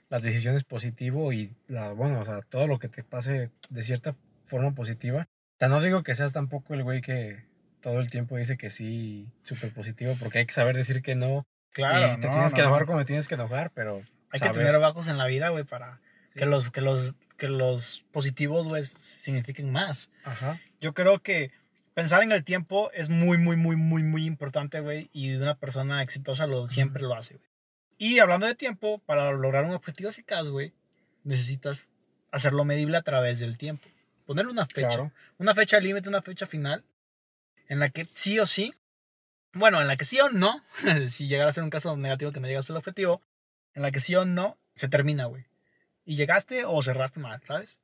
las 0.08 0.22
decisiones 0.22 0.62
positivo 0.62 1.32
y 1.32 1.54
la, 1.66 1.92
bueno, 1.92 2.20
o 2.20 2.24
sea, 2.24 2.42
todo 2.42 2.66
lo 2.66 2.78
que 2.78 2.88
te 2.88 3.02
pase 3.02 3.50
de 3.70 3.82
cierta 3.82 4.14
forma 4.44 4.74
positiva. 4.74 5.26
No 5.68 5.80
digo 5.80 6.02
que 6.02 6.14
seas 6.14 6.32
tampoco 6.32 6.74
el 6.74 6.82
güey 6.82 7.00
que 7.00 7.44
todo 7.80 8.00
el 8.00 8.10
tiempo 8.10 8.36
dice 8.36 8.56
que 8.56 8.70
sí, 8.70 9.30
súper 9.42 9.72
positivo, 9.72 10.16
porque 10.18 10.38
hay 10.38 10.46
que 10.46 10.54
saber 10.54 10.76
decir 10.76 11.02
que 11.02 11.14
no. 11.14 11.44
Claro. 11.72 12.14
Y 12.14 12.20
te 12.20 12.28
tienes 12.28 12.54
que 12.54 12.60
enojar 12.60 12.86
como 12.86 13.04
tienes 13.04 13.28
que 13.28 13.34
enojar, 13.34 13.70
pero. 13.74 14.02
Hay 14.30 14.40
que 14.40 14.48
tener 14.48 14.78
bajos 14.78 15.08
en 15.08 15.18
la 15.18 15.26
vida, 15.26 15.50
güey, 15.50 15.64
para 15.64 16.00
que 16.34 16.46
los, 16.46 16.70
que 16.70 16.80
los, 16.80 17.16
que 17.36 17.48
los 17.48 18.06
positivos, 18.12 18.66
güey, 18.66 18.84
signifiquen 18.84 19.70
más. 19.70 20.10
Ajá. 20.24 20.58
Yo 20.80 20.94
creo 20.94 21.18
que 21.22 21.50
pensar 21.92 22.22
en 22.22 22.32
el 22.32 22.42
tiempo 22.42 22.90
es 22.92 23.10
muy, 23.10 23.36
muy, 23.36 23.56
muy, 23.56 23.76
muy, 23.76 24.02
muy 24.02 24.24
importante, 24.24 24.80
güey. 24.80 25.10
Y 25.12 25.34
una 25.34 25.54
persona 25.56 26.02
exitosa 26.02 26.46
lo, 26.46 26.66
siempre 26.66 27.02
lo 27.02 27.14
hace, 27.14 27.34
güey. 27.34 27.50
Y 27.98 28.18
hablando 28.18 28.46
de 28.46 28.54
tiempo, 28.54 29.00
para 29.04 29.30
lograr 29.32 29.64
un 29.64 29.72
objetivo 29.72 30.10
eficaz, 30.10 30.48
güey, 30.48 30.72
necesitas 31.24 31.88
hacerlo 32.30 32.64
medible 32.64 32.96
a 32.96 33.02
través 33.02 33.38
del 33.38 33.58
tiempo. 33.58 33.86
Ponerle 34.32 34.52
una 34.52 34.66
fecha. 34.66 35.12
Una 35.38 35.54
fecha 35.54 35.80
límite, 35.80 36.08
una 36.08 36.22
fecha 36.22 36.46
final. 36.46 36.84
En 37.68 37.78
la 37.80 37.90
que 37.90 38.08
sí 38.14 38.38
o 38.38 38.46
sí. 38.46 38.74
Bueno, 39.52 39.80
en 39.80 39.88
la 39.88 39.96
que 39.96 40.04
sí 40.04 40.20
o 40.20 40.30
no. 40.30 40.64
si 41.10 41.28
llegara 41.28 41.50
a 41.50 41.52
ser 41.52 41.64
un 41.64 41.70
caso 41.70 41.96
negativo 41.96 42.32
que 42.32 42.40
no 42.40 42.48
llegaste 42.48 42.72
al 42.72 42.78
objetivo. 42.78 43.22
En 43.74 43.82
la 43.82 43.90
que 43.90 44.00
sí 44.00 44.14
o 44.14 44.24
no 44.24 44.58
se 44.74 44.88
termina, 44.88 45.26
güey. 45.26 45.44
Y 46.04 46.16
llegaste 46.16 46.64
o 46.64 46.82
cerraste 46.82 47.20
mal, 47.20 47.40
¿sabes? 47.44 47.80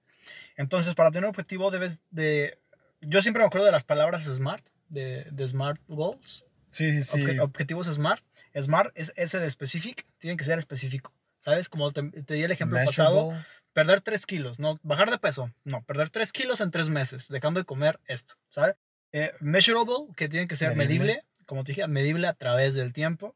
Entonces, 0.56 0.94
para 0.94 1.10
tener 1.10 1.24
un 1.24 1.30
objetivo 1.30 1.70
debes 1.70 2.02
de 2.10 2.58
yo 3.00 3.22
siempre 3.22 3.42
me 3.42 3.46
acuerdo 3.46 3.66
de 3.66 3.72
las 3.72 3.84
palabras 3.84 4.24
SMART, 4.24 4.64
de, 4.88 5.26
de 5.30 5.48
SMART 5.48 5.80
Goals. 5.88 6.44
Sí, 6.70 6.90
sí, 6.90 7.02
sí. 7.02 7.38
objetivos 7.38 7.86
SMART. 7.86 8.22
SMART 8.60 8.92
es 8.96 9.12
ese 9.16 9.38
de 9.38 9.48
specific, 9.50 10.04
tiene 10.18 10.36
que 10.36 10.44
ser 10.44 10.58
específico. 10.58 11.12
¿Sabes? 11.40 11.68
Como 11.68 11.92
te, 11.92 12.02
di 12.02 12.42
el 12.42 12.50
ejemplo 12.50 12.78
pasado, 12.84 13.32
perder 13.72 14.00
3 14.00 14.26
kilos, 14.26 14.58
no, 14.58 14.78
bajar 14.82 15.10
de 15.10 15.18
peso, 15.18 15.52
no, 15.64 15.82
perder 15.82 16.10
3 16.10 16.32
kilos 16.32 16.60
en 16.60 16.70
3 16.70 16.88
meses, 16.88 17.28
dejando 17.28 17.60
de 17.60 17.64
comer 17.66 18.00
esto, 18.06 18.34
¿sabes? 18.48 18.76
Eh, 19.12 19.32
measurable, 19.40 20.06
que 20.16 20.28
tiene 20.28 20.46
que 20.46 20.56
ser 20.56 20.74
medible. 20.76 21.24
como 21.46 21.64
te 21.64 21.72
dije, 21.72 21.88
medible 21.88 22.26
a 22.26 22.34
través 22.34 22.74
del 22.74 22.92
tiempo. 22.92 23.34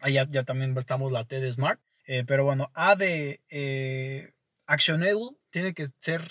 Ahí 0.00 0.14
ya, 0.14 0.26
ya 0.28 0.42
también 0.42 0.76
estamos 0.76 1.12
la 1.12 1.24
T 1.24 1.38
de 1.38 1.52
Smart. 1.52 1.80
Eh, 2.06 2.24
pero 2.26 2.44
bueno, 2.44 2.70
A 2.74 2.96
de 2.96 3.40
eh, 3.48 4.32
actionable, 4.66 5.36
tiene 5.50 5.72
que 5.72 5.88
ser 6.00 6.28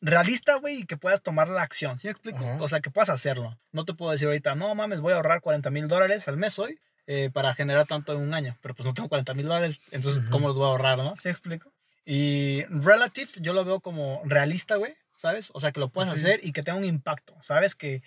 realista, 0.00 0.56
güey, 0.56 0.80
y 0.80 0.86
que 0.86 0.96
puedas 0.96 1.22
tomar 1.22 1.48
la 1.48 1.62
acción. 1.62 1.98
¿Sí 1.98 2.06
me 2.06 2.12
explico? 2.12 2.44
O 2.60 2.68
sea, 2.68 2.80
que 2.80 2.90
puedas 2.90 3.08
hacerlo. 3.08 3.58
No 3.72 3.84
te 3.84 3.94
puedo 3.94 4.12
decir 4.12 4.28
ahorita, 4.28 4.54
no 4.54 4.74
mames, 4.74 5.00
voy 5.00 5.12
a 5.12 5.16
ahorrar 5.16 5.40
40 5.40 5.70
mil 5.70 5.88
dólares 5.88 6.28
al 6.28 6.36
mes 6.36 6.58
hoy 6.58 6.78
eh, 7.06 7.30
para 7.32 7.52
generar 7.54 7.86
tanto 7.86 8.12
en 8.12 8.20
un 8.20 8.34
año. 8.34 8.56
Pero 8.60 8.74
pues 8.74 8.86
no 8.86 8.94
tengo 8.94 9.08
40 9.08 9.34
mil 9.34 9.46
dólares, 9.46 9.80
entonces, 9.90 10.22
¿cómo 10.30 10.48
los 10.48 10.56
voy 10.56 10.66
a 10.66 10.68
ahorrar, 10.68 10.98
no? 10.98 11.16
¿Sí 11.16 11.28
me 11.28 11.32
explico? 11.32 11.72
Y 12.04 12.64
relative, 12.68 13.30
yo 13.36 13.52
lo 13.52 13.64
veo 13.64 13.80
como 13.80 14.22
realista, 14.24 14.76
güey, 14.76 14.94
¿sabes? 15.14 15.50
O 15.54 15.60
sea, 15.60 15.72
que 15.72 15.80
lo 15.80 15.88
puedas 15.88 16.12
hacer 16.12 16.40
y 16.42 16.52
que 16.52 16.62
tenga 16.62 16.78
un 16.78 16.84
impacto, 16.84 17.36
¿sabes? 17.40 17.74
Que, 17.74 18.02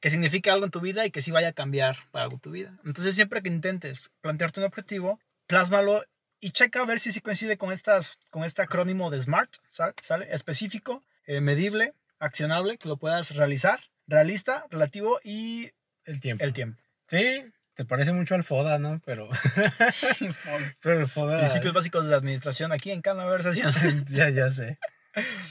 que 0.00 0.10
signifique 0.10 0.50
algo 0.50 0.64
en 0.66 0.70
tu 0.70 0.80
vida 0.80 1.06
y 1.06 1.10
que 1.10 1.22
sí 1.22 1.30
vaya 1.30 1.48
a 1.48 1.52
cambiar 1.52 1.96
para 2.10 2.24
algo 2.24 2.38
tu 2.38 2.50
vida. 2.50 2.78
Entonces, 2.84 3.14
siempre 3.14 3.42
que 3.42 3.48
intentes 3.48 4.10
plantearte 4.20 4.60
un 4.60 4.66
objetivo, 4.66 5.18
plásmalo 5.46 6.04
y 6.40 6.50
checa 6.50 6.82
a 6.82 6.86
ver 6.86 7.00
si 7.00 7.10
sí 7.10 7.20
coincide 7.20 7.56
con, 7.56 7.72
estas, 7.72 8.18
con 8.30 8.44
este 8.44 8.62
acrónimo 8.62 9.10
de 9.10 9.20
SMART, 9.20 9.56
¿sale? 9.70 10.32
Específico, 10.32 11.02
eh, 11.26 11.40
medible, 11.40 11.94
accionable, 12.18 12.78
que 12.78 12.88
lo 12.88 12.96
puedas 12.96 13.34
realizar, 13.34 13.80
realista, 14.06 14.66
relativo 14.70 15.20
y 15.24 15.70
el 16.04 16.20
tiempo. 16.20 16.44
El 16.44 16.52
tiempo. 16.52 16.82
Sí, 17.08 17.44
te 17.78 17.84
parece 17.84 18.12
mucho 18.12 18.34
al 18.34 18.42
FODA, 18.42 18.80
¿no? 18.80 19.00
Pero, 19.04 19.28
pero 20.82 20.98
el 20.98 21.06
FODA... 21.06 21.38
Principios 21.38 21.72
básicos 21.72 22.04
de 22.04 22.10
la 22.10 22.16
administración 22.16 22.72
aquí 22.72 22.90
en 22.90 23.02
cada 23.02 23.22
conversación. 23.22 23.72
ya, 24.08 24.30
ya 24.30 24.50
sé. 24.50 24.80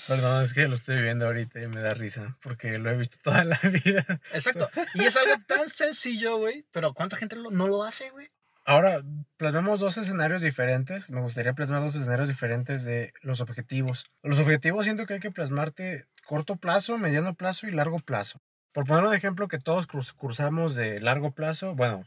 Perdón, 0.10 0.44
es 0.44 0.54
que 0.54 0.68
lo 0.68 0.76
estoy 0.76 1.02
viendo 1.02 1.26
ahorita 1.26 1.62
y 1.62 1.68
me 1.68 1.80
da 1.80 1.94
risa, 1.94 2.38
porque 2.42 2.80
lo 2.80 2.92
he 2.92 2.98
visto 2.98 3.16
toda 3.24 3.46
la 3.46 3.58
vida. 3.64 4.06
Exacto. 4.34 4.70
Y 4.96 5.06
es 5.06 5.16
algo 5.16 5.36
tan 5.48 5.70
sencillo, 5.70 6.38
güey, 6.38 6.66
pero 6.74 6.94
¿cuánta 6.94 7.16
gente 7.16 7.38
no 7.38 7.68
lo 7.70 7.84
hace, 7.86 8.10
güey? 8.10 8.28
Ahora, 8.66 9.02
plasmamos 9.38 9.80
dos 9.80 9.98
escenarios 9.98 10.42
diferentes. 10.42 11.10
Me 11.10 11.22
gustaría 11.22 11.54
plasmar 11.54 11.82
dos 11.82 11.96
escenarios 11.96 12.28
diferentes 12.28 12.84
de 12.84 13.14
los 13.22 13.40
objetivos. 13.40 14.12
Los 14.22 14.40
objetivos 14.40 14.84
siento 14.84 15.06
que 15.06 15.14
hay 15.14 15.20
que 15.22 15.32
plasmarte 15.32 16.08
corto 16.26 16.58
plazo, 16.58 16.98
mediano 16.98 17.36
plazo 17.36 17.68
y 17.68 17.72
largo 17.72 18.00
plazo. 18.00 18.42
Por 18.74 18.86
poner 18.86 19.06
un 19.06 19.14
ejemplo 19.14 19.48
que 19.48 19.60
todos 19.60 19.88
cursamos 19.88 20.76
de 20.76 21.00
largo 21.00 21.32
plazo, 21.32 21.74
bueno, 21.74 22.04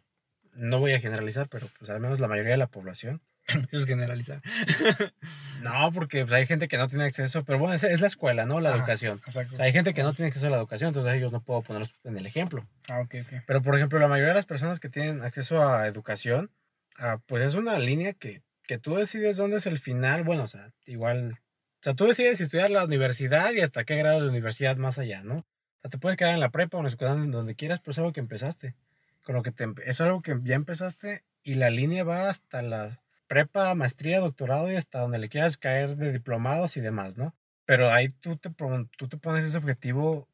no 0.54 0.78
voy 0.78 0.92
a 0.92 1.00
generalizar, 1.00 1.48
pero 1.48 1.68
pues 1.78 1.90
al 1.90 2.00
menos 2.00 2.20
la 2.20 2.28
mayoría 2.28 2.52
de 2.52 2.58
la 2.58 2.68
población. 2.68 3.20
es 3.72 3.86
generalizar. 3.86 4.42
no, 5.62 5.92
porque 5.92 6.24
pues, 6.24 6.32
hay 6.32 6.46
gente 6.46 6.68
que 6.68 6.76
no 6.76 6.88
tiene 6.88 7.04
acceso, 7.04 7.44
pero 7.44 7.58
bueno, 7.58 7.74
es, 7.74 8.00
la 8.00 8.06
escuela, 8.06 8.46
¿no? 8.46 8.60
La 8.60 8.74
educación. 8.74 9.20
hay 9.58 9.72
gente 9.72 9.94
que 9.94 10.02
no 10.02 10.12
tiene 10.12 10.28
acceso 10.28 10.46
a 10.46 10.50
la 10.50 10.58
educación, 10.58 10.88
entonces 10.88 11.14
ellos 11.14 11.32
no 11.32 11.42
puedo 11.42 11.62
ponerlos 11.62 11.94
en 12.04 12.16
el 12.16 12.26
ejemplo. 12.26 12.66
Ah, 12.88 13.00
ok, 13.00 13.14
ok. 13.22 13.42
Pero 13.46 13.62
por 13.62 13.74
ejemplo, 13.76 13.98
la 13.98 14.08
mayoría 14.08 14.30
de 14.30 14.36
las 14.36 14.46
personas 14.46 14.80
que 14.80 14.88
tienen 14.88 15.22
acceso 15.22 15.66
a 15.66 15.86
educación, 15.86 16.50
ah, 16.98 17.18
pues 17.26 17.42
es 17.42 17.54
una 17.54 17.78
línea 17.78 18.12
que, 18.12 18.42
que 18.64 18.78
tú 18.78 18.94
decides 18.94 19.36
dónde 19.36 19.58
es 19.58 19.66
el 19.66 19.78
final. 19.78 20.24
Bueno, 20.24 20.44
o 20.44 20.48
sea, 20.48 20.72
igual. 20.86 21.32
O 21.32 21.82
sea, 21.82 21.94
tú 21.94 22.06
decides 22.06 22.40
estudiar 22.40 22.70
la 22.70 22.84
universidad 22.84 23.52
y 23.52 23.60
hasta 23.60 23.84
qué 23.84 23.96
grado 23.96 24.20
de 24.20 24.28
universidad 24.28 24.76
más 24.76 24.98
allá, 24.98 25.22
¿no? 25.24 25.38
O 25.38 25.80
sea, 25.82 25.90
te 25.90 25.98
puedes 25.98 26.18
quedar 26.18 26.34
en 26.34 26.40
la 26.40 26.50
prepa 26.50 26.76
o 26.76 26.80
en 26.80 26.84
la 26.84 26.90
escuela 26.90 27.14
donde 27.14 27.54
quieras, 27.54 27.80
pero 27.80 27.92
es 27.92 27.98
algo 27.98 28.12
que 28.12 28.20
empezaste. 28.20 28.74
Con 29.22 29.34
lo 29.34 29.42
que 29.42 29.52
es 29.84 30.00
algo 30.00 30.22
que 30.22 30.38
ya 30.42 30.54
empezaste 30.54 31.24
y 31.42 31.54
la 31.54 31.70
línea 31.70 32.04
va 32.04 32.28
hasta 32.28 32.62
la 32.62 33.02
prepa, 33.26 33.74
maestría, 33.74 34.20
doctorado 34.20 34.70
y 34.70 34.76
hasta 34.76 35.00
donde 35.00 35.18
le 35.18 35.28
quieras 35.28 35.56
caer 35.56 35.96
de 35.96 36.12
diplomados 36.12 36.76
y 36.76 36.80
demás, 36.80 37.16
¿no? 37.16 37.34
Pero 37.64 37.90
ahí 37.90 38.08
tú 38.08 38.36
te, 38.36 38.50
tú 38.96 39.08
te 39.08 39.16
pones 39.16 39.44
ese 39.44 39.58
objetivo 39.58 40.28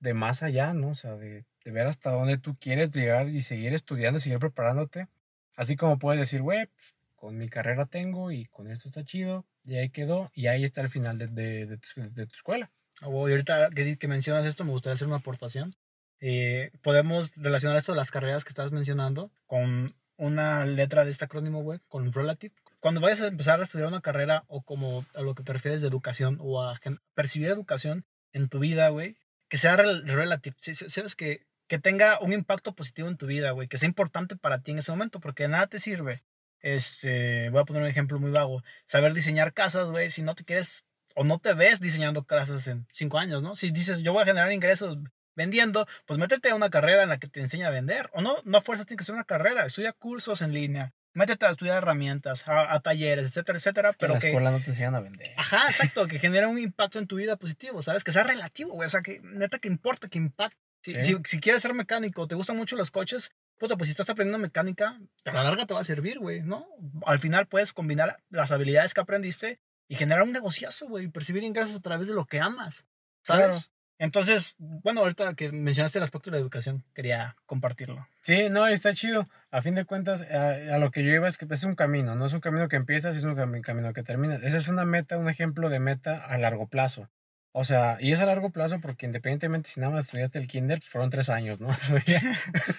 de 0.00 0.14
más 0.14 0.42
allá, 0.42 0.74
¿no? 0.74 0.88
O 0.88 0.94
sea, 0.94 1.16
de, 1.16 1.44
ver 1.64 1.86
hasta 1.86 2.10
dónde 2.10 2.38
tú 2.38 2.56
quieres 2.58 2.90
llegar 2.90 3.28
y 3.28 3.42
seguir 3.42 3.72
estudiando, 3.74 4.18
seguir 4.18 4.40
preparándote. 4.40 5.06
Así 5.54 5.76
como 5.76 5.98
puedes 5.98 6.18
decir, 6.18 6.42
güey, 6.42 6.66
pues, 6.66 6.94
con 7.14 7.36
mi 7.36 7.48
carrera 7.48 7.86
tengo 7.86 8.32
y 8.32 8.46
con 8.46 8.66
esto 8.66 8.88
está 8.88 9.04
chido, 9.04 9.46
y 9.62 9.76
ahí 9.76 9.90
quedó, 9.90 10.32
y 10.34 10.46
ahí 10.46 10.64
está 10.64 10.80
el 10.80 10.88
final 10.88 11.18
de, 11.18 11.28
de, 11.28 11.76
tu, 11.76 12.00
de 12.00 12.26
tu, 12.26 12.34
escuela. 12.34 12.72
Oh, 13.02 13.28
y 13.28 13.32
ahorita 13.32 13.70
que, 13.70 14.08
mencionas 14.08 14.46
esto, 14.46 14.64
me 14.64 14.72
gustaría 14.72 14.94
hacer 14.94 15.06
una 15.06 15.18
aportación. 15.18 15.76
Eh, 16.20 16.70
podemos 16.82 17.34
relacionar 17.36 17.76
esto 17.76 17.92
de 17.92 17.96
las 17.96 18.10
carreras 18.10 18.44
que 18.44 18.50
estabas 18.50 18.72
mencionando 18.72 19.30
con 19.46 19.88
una 20.16 20.66
letra 20.66 21.04
de 21.04 21.10
este 21.10 21.24
acrónimo, 21.24 21.62
güey, 21.62 21.80
con 21.88 22.12
relative. 22.12 22.54
Cuando 22.80 23.00
vayas 23.00 23.22
a 23.22 23.28
empezar 23.28 23.60
a 23.60 23.64
estudiar 23.64 23.88
una 23.88 24.02
carrera 24.02 24.44
o 24.48 24.62
como 24.62 25.06
a 25.14 25.22
lo 25.22 25.34
que 25.34 25.42
te 25.42 25.52
refieres 25.52 25.80
de 25.80 25.88
educación 25.88 26.38
o 26.40 26.62
a 26.62 26.78
percibir 27.14 27.48
educación 27.48 28.04
en 28.32 28.48
tu 28.48 28.58
vida, 28.58 28.90
güey, 28.90 29.16
que 29.48 29.56
sea 29.56 29.76
relative, 29.76 30.56
sabes 30.60 31.16
que, 31.16 31.46
que 31.66 31.78
tenga 31.78 32.20
un 32.20 32.32
impacto 32.32 32.74
positivo 32.74 33.08
en 33.08 33.16
tu 33.16 33.26
vida, 33.26 33.52
güey, 33.52 33.66
que 33.66 33.78
sea 33.78 33.88
importante 33.88 34.36
para 34.36 34.60
ti 34.60 34.72
en 34.72 34.78
ese 34.78 34.92
momento, 34.92 35.20
porque 35.20 35.48
nada 35.48 35.66
te 35.66 35.80
sirve. 35.80 36.22
Este, 36.60 37.48
voy 37.48 37.62
a 37.62 37.64
poner 37.64 37.82
un 37.82 37.88
ejemplo 37.88 38.18
muy 38.20 38.30
vago, 38.30 38.62
saber 38.84 39.14
diseñar 39.14 39.54
casas, 39.54 39.90
güey, 39.90 40.10
si 40.10 40.22
no 40.22 40.34
te 40.34 40.44
quieres 40.44 40.84
o 41.14 41.24
no 41.24 41.38
te 41.38 41.54
ves 41.54 41.80
diseñando 41.80 42.24
casas 42.24 42.66
en 42.68 42.86
cinco 42.92 43.18
años, 43.18 43.42
¿no? 43.42 43.56
Si 43.56 43.70
dices, 43.70 44.00
yo 44.02 44.12
voy 44.12 44.22
a 44.22 44.26
generar 44.26 44.52
ingresos 44.52 44.98
vendiendo, 45.34 45.86
pues 46.06 46.18
métete 46.18 46.50
a 46.50 46.54
una 46.54 46.70
carrera 46.70 47.02
en 47.02 47.08
la 47.08 47.18
que 47.18 47.28
te 47.28 47.40
enseña 47.40 47.68
a 47.68 47.70
vender. 47.70 48.10
O 48.12 48.20
no, 48.20 48.38
no 48.44 48.58
a 48.58 48.62
fuerzas 48.62 48.86
tiene 48.86 48.98
que 48.98 49.04
ser 49.04 49.14
una 49.14 49.24
carrera, 49.24 49.64
estudia 49.64 49.92
cursos 49.92 50.42
en 50.42 50.52
línea, 50.52 50.92
métete 51.12 51.46
a 51.46 51.50
estudiar 51.50 51.78
herramientas, 51.78 52.44
a, 52.46 52.78
talleres, 52.80 53.26
etcétera, 53.26 53.58
etcétera. 53.58 53.90
pero 53.98 54.14
en 54.14 54.20
la 54.20 54.28
escuela 54.28 54.50
no 54.50 54.60
te 54.60 54.70
enseñan 54.70 54.94
a 54.94 55.00
vender. 55.00 55.28
Ajá, 55.36 55.62
exacto, 55.68 56.06
que 56.06 56.18
genera 56.18 56.48
un 56.48 56.58
impacto 56.58 56.98
en 56.98 57.06
tu 57.06 57.16
vida 57.16 57.36
positivo, 57.36 57.82
¿sabes? 57.82 58.04
Que 58.04 58.12
sea 58.12 58.24
relativo, 58.24 58.72
güey. 58.72 58.86
O 58.86 58.90
sea, 58.90 59.00
que 59.00 59.20
neta 59.22 59.58
que 59.58 59.68
importa, 59.68 60.08
que 60.08 60.18
impacte. 60.18 60.56
Si, 60.82 60.94
si, 61.24 61.40
quieres 61.40 61.60
ser 61.60 61.74
mecánico, 61.74 62.26
te 62.26 62.34
gustan 62.34 62.56
mucho 62.56 62.74
los 62.74 62.90
coches, 62.90 63.32
puta, 63.58 63.76
pues 63.76 63.88
si 63.88 63.90
estás 63.90 64.08
aprendiendo 64.08 64.38
mecánica, 64.38 64.98
a 65.26 65.32
la 65.32 65.44
larga 65.44 65.66
te 65.66 65.74
va 65.74 65.80
a 65.80 65.84
servir, 65.84 66.18
güey, 66.18 66.40
¿no? 66.40 66.66
Al 67.04 67.18
final 67.18 67.46
puedes 67.46 67.74
combinar 67.74 68.16
las 68.30 68.50
habilidades 68.50 68.94
que 68.94 69.02
aprendiste 69.02 69.60
y 69.88 69.96
generar 69.96 70.22
un 70.22 70.32
negociazo, 70.32 70.88
güey, 70.88 71.04
y 71.04 71.08
percibir 71.08 71.42
ingresos 71.42 71.74
a 71.74 71.80
través 71.80 72.06
de 72.06 72.14
lo 72.14 72.24
que 72.24 72.40
amas, 72.40 72.86
¿sabes? 73.22 73.72
Entonces, 74.00 74.54
bueno, 74.56 75.02
ahorita 75.02 75.34
que 75.34 75.52
mencionaste 75.52 75.98
el 75.98 76.04
aspecto 76.04 76.30
de 76.30 76.38
la 76.38 76.40
educación, 76.40 76.82
quería 76.94 77.36
compartirlo. 77.44 78.08
Sí, 78.22 78.48
no, 78.50 78.66
está 78.66 78.94
chido. 78.94 79.28
A 79.50 79.60
fin 79.60 79.74
de 79.74 79.84
cuentas, 79.84 80.22
a, 80.22 80.78
lo 80.78 80.90
que 80.90 81.04
yo 81.04 81.12
iba 81.12 81.28
es 81.28 81.36
que 81.36 81.46
es 81.50 81.64
un 81.64 81.74
camino, 81.74 82.14
no 82.14 82.24
es 82.24 82.32
un 82.32 82.40
camino 82.40 82.66
que 82.68 82.76
empiezas, 82.76 83.14
es 83.14 83.24
un 83.24 83.34
camino 83.34 83.92
que 83.92 84.02
terminas. 84.02 84.42
Esa 84.42 84.56
es 84.56 84.68
una 84.68 84.86
meta, 84.86 85.18
un 85.18 85.28
ejemplo 85.28 85.68
de 85.68 85.80
meta 85.80 86.16
a 86.16 86.38
largo 86.38 86.66
plazo. 86.66 87.10
O 87.52 87.64
sea, 87.64 87.98
y 88.00 88.12
es 88.12 88.20
a 88.20 88.26
largo 88.26 88.48
plazo 88.48 88.80
porque 88.80 89.04
independientemente 89.04 89.68
si 89.68 89.80
nada 89.80 89.92
más 89.92 90.06
estudiaste 90.06 90.38
el 90.38 90.46
kinder, 90.46 90.78
pues, 90.78 90.90
fueron 90.90 91.10
tres 91.10 91.28
años, 91.28 91.60
¿no? 91.60 91.68
Eso 91.82 91.98
ya, 91.98 92.22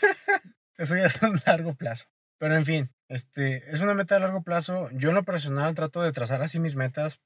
eso 0.79 0.95
ya 0.95 1.05
es 1.05 1.21
un 1.21 1.39
largo 1.45 1.75
plazo. 1.75 2.07
Pero 2.39 2.55
en 2.55 2.65
fin, 2.65 2.89
este, 3.09 3.71
es 3.71 3.81
una 3.81 3.93
meta 3.93 4.15
a 4.15 4.19
largo 4.19 4.41
plazo. 4.41 4.89
Yo 4.93 5.09
en 5.09 5.15
lo 5.15 5.23
personal 5.23 5.75
trato 5.75 6.01
de 6.01 6.13
trazar 6.13 6.41
así 6.41 6.57
mis 6.57 6.75
metas 6.75 7.21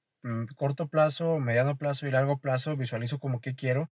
corto 0.55 0.87
plazo, 0.87 1.39
mediano 1.39 1.77
plazo 1.77 2.07
y 2.07 2.11
largo 2.11 2.39
plazo 2.39 2.75
visualizo 2.75 3.19
como 3.19 3.41
que 3.41 3.55
quiero. 3.55 3.89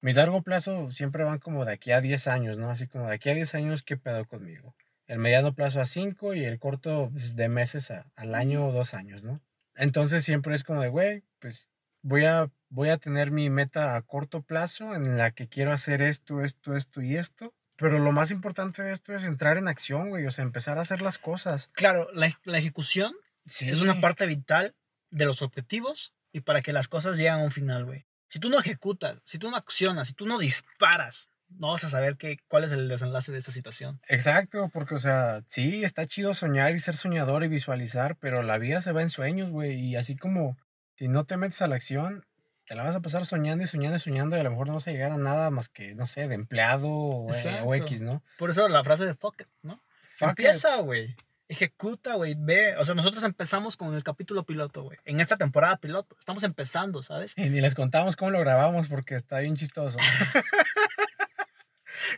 Mis 0.00 0.16
largo 0.16 0.42
plazo 0.42 0.90
siempre 0.90 1.24
van 1.24 1.38
como 1.38 1.64
de 1.64 1.72
aquí 1.72 1.92
a 1.92 2.00
10 2.00 2.26
años, 2.26 2.58
¿no? 2.58 2.70
Así 2.70 2.88
como 2.88 3.08
de 3.08 3.14
aquí 3.14 3.30
a 3.30 3.34
10 3.34 3.54
años, 3.54 3.82
¿qué 3.82 3.96
pedo 3.96 4.24
conmigo? 4.26 4.74
El 5.06 5.18
mediano 5.18 5.54
plazo 5.54 5.80
a 5.80 5.84
5 5.84 6.34
y 6.34 6.44
el 6.44 6.58
corto 6.58 7.10
pues, 7.12 7.36
de 7.36 7.48
meses 7.48 7.92
al 8.16 8.34
año 8.34 8.66
o 8.66 8.72
dos 8.72 8.94
años, 8.94 9.22
¿no? 9.24 9.40
Entonces 9.74 10.24
siempre 10.24 10.54
es 10.54 10.64
como 10.64 10.82
de, 10.82 10.88
güey, 10.88 11.24
pues 11.38 11.70
voy 12.02 12.24
a, 12.24 12.50
voy 12.68 12.88
a 12.88 12.98
tener 12.98 13.30
mi 13.30 13.48
meta 13.48 13.94
a 13.94 14.02
corto 14.02 14.42
plazo 14.42 14.94
en 14.94 15.16
la 15.16 15.30
que 15.30 15.48
quiero 15.48 15.72
hacer 15.72 16.02
esto, 16.02 16.42
esto, 16.42 16.76
esto 16.76 17.00
y 17.00 17.16
esto. 17.16 17.54
Pero 17.76 17.98
lo 17.98 18.12
más 18.12 18.30
importante 18.30 18.82
de 18.82 18.92
esto 18.92 19.14
es 19.14 19.24
entrar 19.24 19.56
en 19.56 19.66
acción, 19.66 20.10
güey, 20.10 20.26
o 20.26 20.30
sea, 20.30 20.44
empezar 20.44 20.78
a 20.78 20.82
hacer 20.82 21.00
las 21.00 21.18
cosas. 21.18 21.70
Claro, 21.72 22.06
la, 22.12 22.38
la 22.44 22.58
ejecución 22.58 23.12
es 23.44 23.80
una 23.80 24.00
parte 24.00 24.26
vital 24.26 24.74
de 25.12 25.26
los 25.26 25.42
objetivos 25.42 26.12
y 26.32 26.40
para 26.40 26.62
que 26.62 26.72
las 26.72 26.88
cosas 26.88 27.16
lleguen 27.16 27.34
a 27.34 27.38
un 27.38 27.52
final, 27.52 27.84
güey. 27.84 28.06
Si 28.28 28.40
tú 28.40 28.48
no 28.48 28.58
ejecutas, 28.58 29.18
si 29.24 29.38
tú 29.38 29.50
no 29.50 29.56
accionas, 29.56 30.08
si 30.08 30.14
tú 30.14 30.26
no 30.26 30.38
disparas, 30.38 31.28
no 31.50 31.68
vas 31.68 31.84
a 31.84 31.90
saber 31.90 32.16
qué, 32.16 32.38
cuál 32.48 32.64
es 32.64 32.72
el 32.72 32.88
desenlace 32.88 33.30
de 33.30 33.38
esta 33.38 33.52
situación. 33.52 34.00
Exacto, 34.08 34.70
porque, 34.72 34.94
o 34.94 34.98
sea, 34.98 35.42
sí, 35.46 35.84
está 35.84 36.06
chido 36.06 36.32
soñar 36.32 36.74
y 36.74 36.80
ser 36.80 36.94
soñador 36.94 37.44
y 37.44 37.48
visualizar, 37.48 38.16
pero 38.16 38.42
la 38.42 38.56
vida 38.56 38.80
se 38.80 38.92
va 38.92 39.02
en 39.02 39.10
sueños, 39.10 39.50
güey. 39.50 39.78
Y 39.78 39.96
así 39.96 40.16
como 40.16 40.56
si 40.96 41.08
no 41.08 41.24
te 41.26 41.36
metes 41.36 41.60
a 41.60 41.68
la 41.68 41.76
acción, 41.76 42.24
te 42.64 42.74
la 42.74 42.84
vas 42.84 42.96
a 42.96 43.00
pasar 43.00 43.26
soñando 43.26 43.64
y 43.64 43.66
soñando 43.66 43.98
y 43.98 44.00
soñando 44.00 44.36
y 44.36 44.40
a 44.40 44.44
lo 44.44 44.50
mejor 44.50 44.68
no 44.68 44.74
vas 44.74 44.88
a 44.88 44.92
llegar 44.92 45.12
a 45.12 45.18
nada 45.18 45.50
más 45.50 45.68
que, 45.68 45.94
no 45.94 46.06
sé, 46.06 46.26
de 46.26 46.36
empleado 46.36 46.88
o, 46.88 47.34
eh, 47.34 47.78
X, 47.78 48.00
¿no? 48.00 48.22
Por 48.38 48.48
eso 48.48 48.66
la 48.68 48.82
frase 48.82 49.04
de 49.04 49.14
fuck 49.14 49.42
it, 49.42 49.48
¿no? 49.60 49.82
Fuck 50.16 50.30
Empieza, 50.30 50.76
güey 50.76 51.14
ejecuta, 51.52 52.14
güey, 52.14 52.34
ve. 52.36 52.76
O 52.76 52.84
sea, 52.84 52.94
nosotros 52.94 53.22
empezamos 53.22 53.76
con 53.76 53.94
el 53.94 54.02
capítulo 54.02 54.44
piloto, 54.44 54.82
güey. 54.82 54.98
En 55.04 55.20
esta 55.20 55.36
temporada 55.36 55.76
piloto. 55.76 56.16
Estamos 56.18 56.42
empezando, 56.42 57.02
¿sabes? 57.02 57.34
Y 57.36 57.48
ni 57.48 57.60
les 57.60 57.74
contamos 57.74 58.16
cómo 58.16 58.30
lo 58.30 58.40
grabamos 58.40 58.88
porque 58.88 59.14
está 59.14 59.38
bien 59.38 59.54
chistoso. 59.56 59.98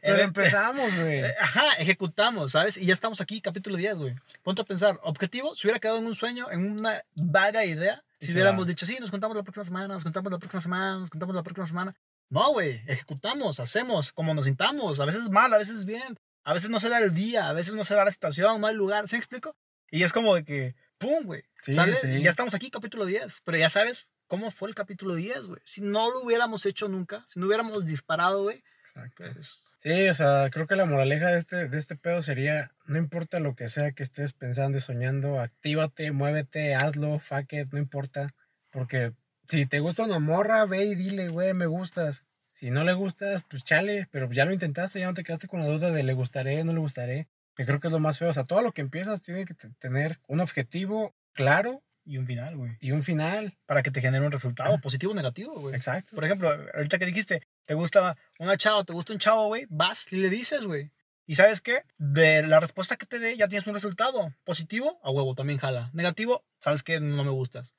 Pero 0.02 0.22
empezamos, 0.22 0.94
güey. 0.94 1.20
Eh, 1.20 1.34
ajá, 1.40 1.72
ejecutamos, 1.78 2.52
¿sabes? 2.52 2.76
Y 2.76 2.86
ya 2.86 2.94
estamos 2.94 3.20
aquí, 3.20 3.40
capítulo 3.40 3.76
10, 3.76 3.96
güey. 3.96 4.14
Ponte 4.42 4.62
a 4.62 4.64
pensar, 4.64 4.98
objetivo, 5.02 5.54
si 5.56 5.66
hubiera 5.66 5.80
quedado 5.80 5.98
en 5.98 6.06
un 6.06 6.14
sueño, 6.14 6.50
en 6.50 6.78
una 6.78 7.02
vaga 7.14 7.64
idea, 7.64 8.04
si 8.20 8.32
hubiéramos 8.32 8.66
dicho, 8.66 8.86
sí, 8.86 8.96
nos 9.00 9.10
contamos 9.10 9.36
la 9.36 9.42
próxima 9.42 9.64
semana, 9.64 9.94
nos 9.94 10.04
contamos 10.04 10.32
la 10.32 10.38
próxima 10.38 10.60
semana, 10.60 10.98
nos 10.98 11.10
contamos 11.10 11.34
la 11.34 11.42
próxima 11.42 11.66
semana. 11.66 11.94
No, 12.30 12.52
güey, 12.52 12.80
ejecutamos, 12.86 13.60
hacemos 13.60 14.12
como 14.12 14.32
nos 14.34 14.46
sintamos. 14.46 15.00
A 15.00 15.04
veces 15.04 15.28
mal, 15.30 15.52
a 15.52 15.58
veces 15.58 15.84
bien. 15.84 16.18
A 16.44 16.52
veces 16.52 16.70
no 16.70 16.78
se 16.78 16.88
da 16.88 16.98
el 16.98 17.14
día, 17.14 17.48
a 17.48 17.52
veces 17.52 17.74
no 17.74 17.84
se 17.84 17.94
da 17.94 18.04
la 18.04 18.10
situación, 18.10 18.60
no 18.60 18.66
hay 18.66 18.74
lugar, 18.74 19.08
¿sí 19.08 19.16
me 19.16 19.18
explico? 19.18 19.56
Y 19.90 20.02
es 20.02 20.12
como 20.12 20.34
de 20.34 20.44
que, 20.44 20.74
¡pum, 20.98 21.24
güey! 21.24 21.44
Sí, 21.62 21.72
Y 21.72 22.22
ya 22.22 22.30
estamos 22.30 22.54
aquí, 22.54 22.70
capítulo 22.70 23.06
10. 23.06 23.40
Pero 23.44 23.58
ya 23.58 23.68
sabes 23.68 24.08
cómo 24.26 24.50
fue 24.50 24.68
el 24.68 24.74
capítulo 24.74 25.14
10, 25.14 25.46
güey. 25.46 25.62
Si 25.64 25.80
no 25.80 26.10
lo 26.10 26.20
hubiéramos 26.20 26.66
hecho 26.66 26.88
nunca, 26.88 27.24
si 27.26 27.40
no 27.40 27.46
hubiéramos 27.46 27.86
disparado, 27.86 28.42
güey. 28.42 28.62
Exacto. 28.82 29.24
Pues 29.32 29.60
sí, 29.78 30.08
o 30.08 30.14
sea, 30.14 30.50
creo 30.50 30.66
que 30.66 30.76
la 30.76 30.84
moraleja 30.84 31.28
de 31.28 31.38
este, 31.38 31.68
de 31.68 31.78
este 31.78 31.96
pedo 31.96 32.22
sería, 32.22 32.72
no 32.86 32.98
importa 32.98 33.40
lo 33.40 33.54
que 33.54 33.68
sea 33.68 33.92
que 33.92 34.02
estés 34.02 34.32
pensando 34.32 34.76
y 34.76 34.80
soñando, 34.80 35.40
actívate, 35.40 36.12
muévete, 36.12 36.74
hazlo, 36.74 37.18
fuck 37.20 37.52
it, 37.52 37.72
no 37.72 37.78
importa. 37.78 38.34
Porque 38.70 39.12
si 39.48 39.66
te 39.66 39.80
gusta 39.80 40.04
una 40.04 40.18
morra, 40.18 40.66
ve 40.66 40.84
y 40.84 40.94
dile, 40.94 41.28
güey, 41.28 41.54
me 41.54 41.66
gustas. 41.66 42.24
Si 42.54 42.70
no 42.70 42.84
le 42.84 42.92
gustas, 42.92 43.42
pues 43.42 43.64
chale, 43.64 44.08
pero 44.12 44.30
ya 44.30 44.44
lo 44.44 44.52
intentaste, 44.52 45.00
ya 45.00 45.06
no 45.06 45.14
te 45.14 45.24
quedaste 45.24 45.48
con 45.48 45.58
la 45.58 45.66
duda 45.66 45.90
de 45.90 46.04
le 46.04 46.12
gustaré, 46.14 46.62
no 46.62 46.72
le 46.72 46.78
gustaré. 46.78 47.26
Que 47.56 47.66
creo 47.66 47.80
que 47.80 47.88
es 47.88 47.92
lo 47.92 47.98
más 47.98 48.18
feo. 48.18 48.30
O 48.30 48.32
sea, 48.32 48.44
todo 48.44 48.62
lo 48.62 48.70
que 48.70 48.80
empiezas 48.80 49.22
tiene 49.22 49.44
que 49.44 49.54
tener 49.78 50.20
un 50.28 50.38
objetivo 50.38 51.14
claro. 51.32 51.82
Y 52.06 52.18
un 52.18 52.26
final, 52.26 52.56
güey. 52.56 52.76
Y 52.80 52.92
un 52.92 53.02
final. 53.02 53.56
Para 53.66 53.82
que 53.82 53.90
te 53.90 54.00
genere 54.00 54.24
un 54.24 54.30
resultado 54.30 54.78
positivo 54.78 55.12
o 55.12 55.16
negativo, 55.16 55.58
güey. 55.58 55.74
Exacto. 55.74 56.14
Por 56.14 56.24
ejemplo, 56.24 56.56
ahorita 56.74 56.98
que 56.98 57.06
dijiste, 57.06 57.42
te 57.64 57.74
gusta 57.74 58.16
una 58.38 58.56
chava, 58.56 58.84
te 58.84 58.92
gusta 58.92 59.12
un 59.12 59.18
chavo, 59.18 59.46
güey, 59.46 59.66
vas 59.68 60.12
y 60.12 60.16
le 60.16 60.30
dices, 60.30 60.64
güey. 60.64 60.92
Y 61.26 61.34
sabes 61.34 61.60
qué? 61.60 61.82
De 61.96 62.46
la 62.46 62.60
respuesta 62.60 62.96
que 62.96 63.06
te 63.06 63.18
dé, 63.18 63.36
ya 63.36 63.48
tienes 63.48 63.66
un 63.66 63.74
resultado. 63.74 64.32
Positivo, 64.44 65.00
a 65.02 65.10
huevo, 65.10 65.34
también 65.34 65.58
jala. 65.58 65.90
Negativo, 65.92 66.44
sabes 66.60 66.82
que 66.82 67.00
no 67.00 67.24
me 67.24 67.30
gustas. 67.30 67.74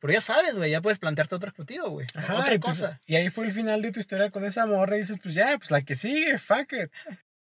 Pero 0.00 0.12
ya 0.12 0.20
sabes, 0.20 0.54
güey, 0.54 0.70
ya 0.70 0.80
puedes 0.80 0.98
plantearte 0.98 1.34
otro 1.34 1.50
objetivo, 1.50 1.90
güey. 1.90 2.06
Otra 2.14 2.54
y 2.54 2.58
pues, 2.58 2.80
cosa. 2.80 3.00
y 3.06 3.16
ahí 3.16 3.30
fue 3.30 3.46
el 3.46 3.52
final 3.52 3.82
de 3.82 3.90
tu 3.90 4.00
historia 4.00 4.30
con 4.30 4.44
esa 4.44 4.66
morra 4.66 4.96
y 4.96 5.00
dices, 5.00 5.18
pues 5.22 5.34
ya, 5.34 5.58
pues 5.58 5.70
la 5.70 5.82
que 5.82 5.94
sigue, 5.94 6.38
fuck 6.38 6.72
it. 6.72 6.90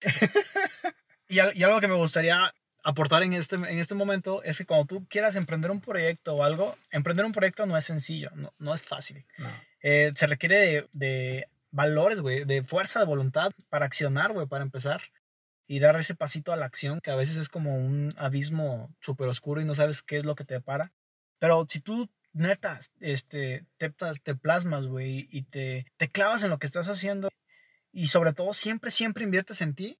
y, 1.27 1.39
algo 1.39 1.81
que 1.81 1.87
me 1.87 1.95
gustaría 1.95 2.53
aportar 2.83 3.23
en 3.23 3.33
este, 3.33 3.55
en 3.55 3.79
este 3.79 3.95
momento 3.95 4.43
es 4.43 4.59
que 4.59 4.65
cuando 4.65 4.85
tú 4.85 5.07
quieras 5.09 5.35
emprender 5.35 5.71
un 5.71 5.81
proyecto 5.81 6.35
o 6.35 6.43
algo, 6.43 6.77
emprender 6.91 7.25
un 7.25 7.31
proyecto 7.31 7.65
no 7.65 7.77
es 7.77 7.85
sencillo, 7.85 8.29
no, 8.35 8.53
no 8.59 8.75
es 8.75 8.83
fácil. 8.83 9.25
No. 9.39 9.49
Eh, 9.81 10.13
se 10.15 10.27
requiere 10.27 10.57
de, 10.57 10.87
de 10.93 11.45
valores, 11.71 12.19
güey, 12.19 12.45
de 12.45 12.63
fuerza 12.63 12.99
de 12.99 13.05
voluntad 13.05 13.51
para 13.69 13.85
accionar, 13.85 14.31
güey, 14.31 14.47
para 14.47 14.63
empezar. 14.63 15.01
Y 15.67 15.79
dar 15.79 15.95
ese 15.95 16.13
pasito 16.13 16.53
a 16.53 16.55
la 16.55 16.67
acción, 16.67 17.01
que 17.01 17.09
a 17.09 17.15
veces 17.15 17.37
es 17.37 17.49
como 17.49 17.75
un 17.75 18.13
abismo 18.17 18.93
súper 19.01 19.27
oscuro 19.27 19.61
y 19.61 19.65
no 19.65 19.73
sabes 19.73 20.03
qué 20.03 20.17
es 20.17 20.23
lo 20.23 20.35
que 20.35 20.45
te 20.45 20.61
para. 20.61 20.93
Pero 21.39 21.65
si 21.67 21.79
tú, 21.79 22.07
neta, 22.35 22.79
este, 22.99 23.65
te, 23.77 23.91
plas- 23.91 24.21
te 24.21 24.35
plasmas, 24.35 24.85
güey, 24.87 25.27
y 25.31 25.43
te, 25.43 25.85
te 25.97 26.09
clavas 26.09 26.43
en 26.43 26.49
lo 26.49 26.59
que 26.59 26.67
estás 26.67 26.87
haciendo, 26.89 27.29
y 27.91 28.07
sobre 28.07 28.33
todo 28.33 28.53
siempre, 28.53 28.91
siempre 28.91 29.23
inviertes 29.23 29.61
en 29.61 29.73
ti, 29.73 29.97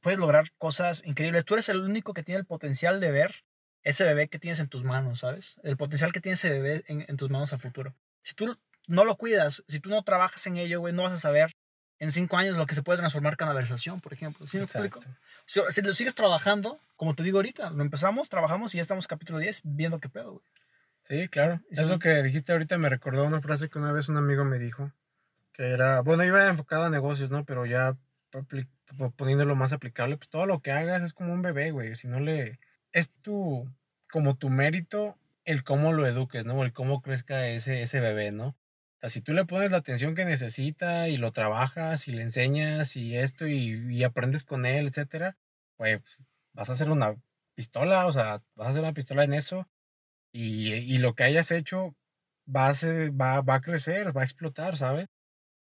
puedes 0.00 0.18
lograr 0.18 0.50
cosas 0.58 1.02
increíbles. 1.04 1.44
Tú 1.44 1.54
eres 1.54 1.68
el 1.68 1.80
único 1.82 2.14
que 2.14 2.22
tiene 2.22 2.38
el 2.40 2.46
potencial 2.46 2.98
de 3.00 3.10
ver 3.12 3.44
ese 3.82 4.04
bebé 4.04 4.28
que 4.28 4.38
tienes 4.38 4.58
en 4.58 4.68
tus 4.68 4.84
manos, 4.84 5.20
¿sabes? 5.20 5.56
El 5.62 5.76
potencial 5.76 6.12
que 6.12 6.20
tiene 6.20 6.34
ese 6.34 6.48
bebé 6.50 6.84
en, 6.88 7.04
en 7.06 7.16
tus 7.16 7.30
manos 7.30 7.52
a 7.52 7.58
futuro. 7.58 7.94
Si 8.22 8.34
tú 8.34 8.58
no 8.88 9.04
lo 9.04 9.16
cuidas, 9.16 9.62
si 9.68 9.78
tú 9.80 9.90
no 9.90 10.02
trabajas 10.02 10.46
en 10.46 10.56
ello, 10.56 10.80
güey, 10.80 10.94
no 10.94 11.02
vas 11.02 11.12
a 11.12 11.18
saber 11.18 11.54
en 11.98 12.10
cinco 12.10 12.36
años 12.36 12.56
lo 12.56 12.66
que 12.66 12.74
se 12.74 12.82
puede 12.82 12.98
transformar 12.98 13.36
con 13.36 13.46
la 13.48 13.52
conversación, 13.54 14.00
por 14.00 14.12
ejemplo. 14.12 14.46
¿Sí 14.46 14.56
me 14.58 14.64
explico? 14.64 15.00
Si, 15.46 15.60
si 15.70 15.82
lo 15.82 15.92
sigues 15.92 16.14
trabajando, 16.14 16.80
como 16.96 17.14
te 17.14 17.22
digo 17.22 17.38
ahorita, 17.38 17.70
lo 17.70 17.82
empezamos, 17.82 18.28
trabajamos 18.28 18.74
y 18.74 18.78
ya 18.78 18.82
estamos 18.82 19.06
capítulo 19.06 19.38
10 19.38 19.60
viendo 19.64 19.98
qué 20.00 20.08
pedo, 20.08 20.32
güey. 20.32 20.44
Sí, 21.06 21.28
claro. 21.28 21.60
Eso 21.70 21.82
Eso 21.82 21.94
es- 21.94 22.00
que 22.00 22.22
dijiste 22.22 22.52
ahorita 22.52 22.78
me 22.78 22.88
recordó 22.88 23.24
una 23.24 23.40
frase 23.40 23.68
que 23.68 23.78
una 23.78 23.92
vez 23.92 24.08
un 24.08 24.16
amigo 24.16 24.44
me 24.44 24.58
dijo, 24.58 24.92
que 25.52 25.70
era, 25.70 26.00
bueno, 26.00 26.24
iba 26.24 26.46
enfocado 26.48 26.84
a 26.84 26.90
negocios, 26.90 27.30
¿no? 27.30 27.44
Pero 27.44 27.66
ya 27.66 27.96
poniéndolo 29.16 29.54
más 29.56 29.72
aplicable, 29.72 30.16
pues 30.16 30.28
todo 30.28 30.46
lo 30.46 30.60
que 30.60 30.72
hagas 30.72 31.02
es 31.02 31.12
como 31.14 31.32
un 31.32 31.42
bebé, 31.42 31.70
güey. 31.70 31.94
Si 31.94 32.08
no 32.08 32.20
le... 32.20 32.58
Es 32.92 33.10
tu, 33.22 33.70
como 34.10 34.36
tu 34.36 34.50
mérito 34.50 35.18
el 35.44 35.64
cómo 35.64 35.92
lo 35.92 36.06
eduques, 36.06 36.44
¿no? 36.46 36.62
El 36.64 36.72
cómo 36.72 37.02
crezca 37.02 37.48
ese, 37.48 37.82
ese 37.82 38.00
bebé, 38.00 38.32
¿no? 38.32 38.48
O 38.48 38.56
sea, 39.00 39.10
si 39.10 39.20
tú 39.20 39.32
le 39.32 39.44
pones 39.44 39.70
la 39.70 39.78
atención 39.78 40.14
que 40.14 40.24
necesita 40.24 41.08
y 41.08 41.16
lo 41.18 41.30
trabajas 41.30 42.08
y 42.08 42.12
le 42.12 42.22
enseñas 42.22 42.96
y 42.96 43.16
esto 43.16 43.46
y, 43.46 43.94
y 43.94 44.04
aprendes 44.04 44.44
con 44.44 44.66
él, 44.66 44.88
etcétera, 44.88 45.36
pues 45.76 46.00
vas 46.52 46.70
a 46.70 46.72
hacer 46.72 46.90
una 46.90 47.14
pistola, 47.54 48.06
o 48.06 48.12
sea, 48.12 48.42
vas 48.54 48.68
a 48.68 48.70
hacer 48.70 48.82
una 48.82 48.94
pistola 48.94 49.24
en 49.24 49.34
eso 49.34 49.68
y, 50.36 50.74
y 50.74 50.98
lo 50.98 51.14
que 51.14 51.24
hayas 51.24 51.50
hecho 51.50 51.96
va 52.54 52.68
a, 52.68 52.74
ser- 52.74 53.10
va, 53.20 53.40
va 53.42 53.56
a 53.56 53.60
crecer, 53.60 54.16
va 54.16 54.22
a 54.22 54.24
explotar, 54.24 54.76
¿sabes? 54.76 55.08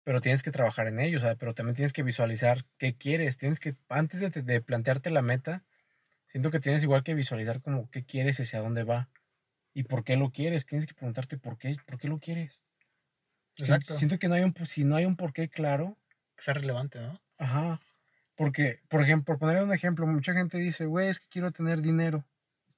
Pero 0.05 0.21
tienes 0.21 0.43
que 0.43 0.53
trabajar 0.53 0.87
en 0.89 1.01
ello, 1.01 1.19
¿sabes? 1.19 1.37
Pero 1.39 1.55
también 1.55 1.77
tienes 1.77 1.93
que 1.93 2.03
visualizar 2.05 2.65
qué 2.79 2.97
quieres. 2.97 3.39
Tienes 3.39 3.61
que, 3.61 3.77
antes 3.89 4.21
de, 4.21 4.31
de 4.31 4.61
plantearte 4.63 5.11
la 5.11 5.23
meta, 5.23 5.65
siento 6.29 6.51
que 6.51 6.61
tienes 6.61 6.83
igual 6.85 7.03
que 7.05 7.15
visualizar 7.15 7.61
como 7.63 7.91
qué 7.91 8.05
quieres 8.05 8.39
y 8.39 8.43
hacia 8.43 8.61
dónde 8.61 8.85
va. 8.85 9.11
Y 9.75 9.85
por 9.85 10.05
qué 10.05 10.17
lo 10.17 10.31
quieres. 10.31 10.67
Tienes 10.67 10.87
que 10.87 10.95
preguntarte 10.95 11.39
por 11.39 11.59
qué, 11.59 11.77
por 11.87 11.99
qué 11.99 12.09
lo 12.09 12.19
quieres. 12.21 12.63
Exacto. 13.59 13.97
Siento 13.97 14.19
que 14.19 14.29
no 14.29 14.35
hay 14.35 14.43
un, 14.45 14.55
si 14.67 14.85
no 14.85 14.97
hay 14.97 15.07
un 15.07 15.17
por 15.17 15.33
qué 15.33 15.49
claro, 15.49 15.99
Que 16.37 16.43
sea 16.45 16.55
relevante, 16.55 17.01
¿no? 17.01 17.21
Ajá. 17.39 17.81
Porque, 18.37 18.81
por 18.89 19.03
ejemplo, 19.03 19.35
por 19.35 19.39
poner 19.39 19.63
un 19.63 19.73
ejemplo, 19.73 20.07
mucha 20.07 20.35
gente 20.35 20.59
dice, 20.59 20.87
güey, 20.87 21.09
es 21.09 21.21
que 21.21 21.27
quiero 21.29 21.51
tener 21.53 21.81
dinero. 21.81 22.25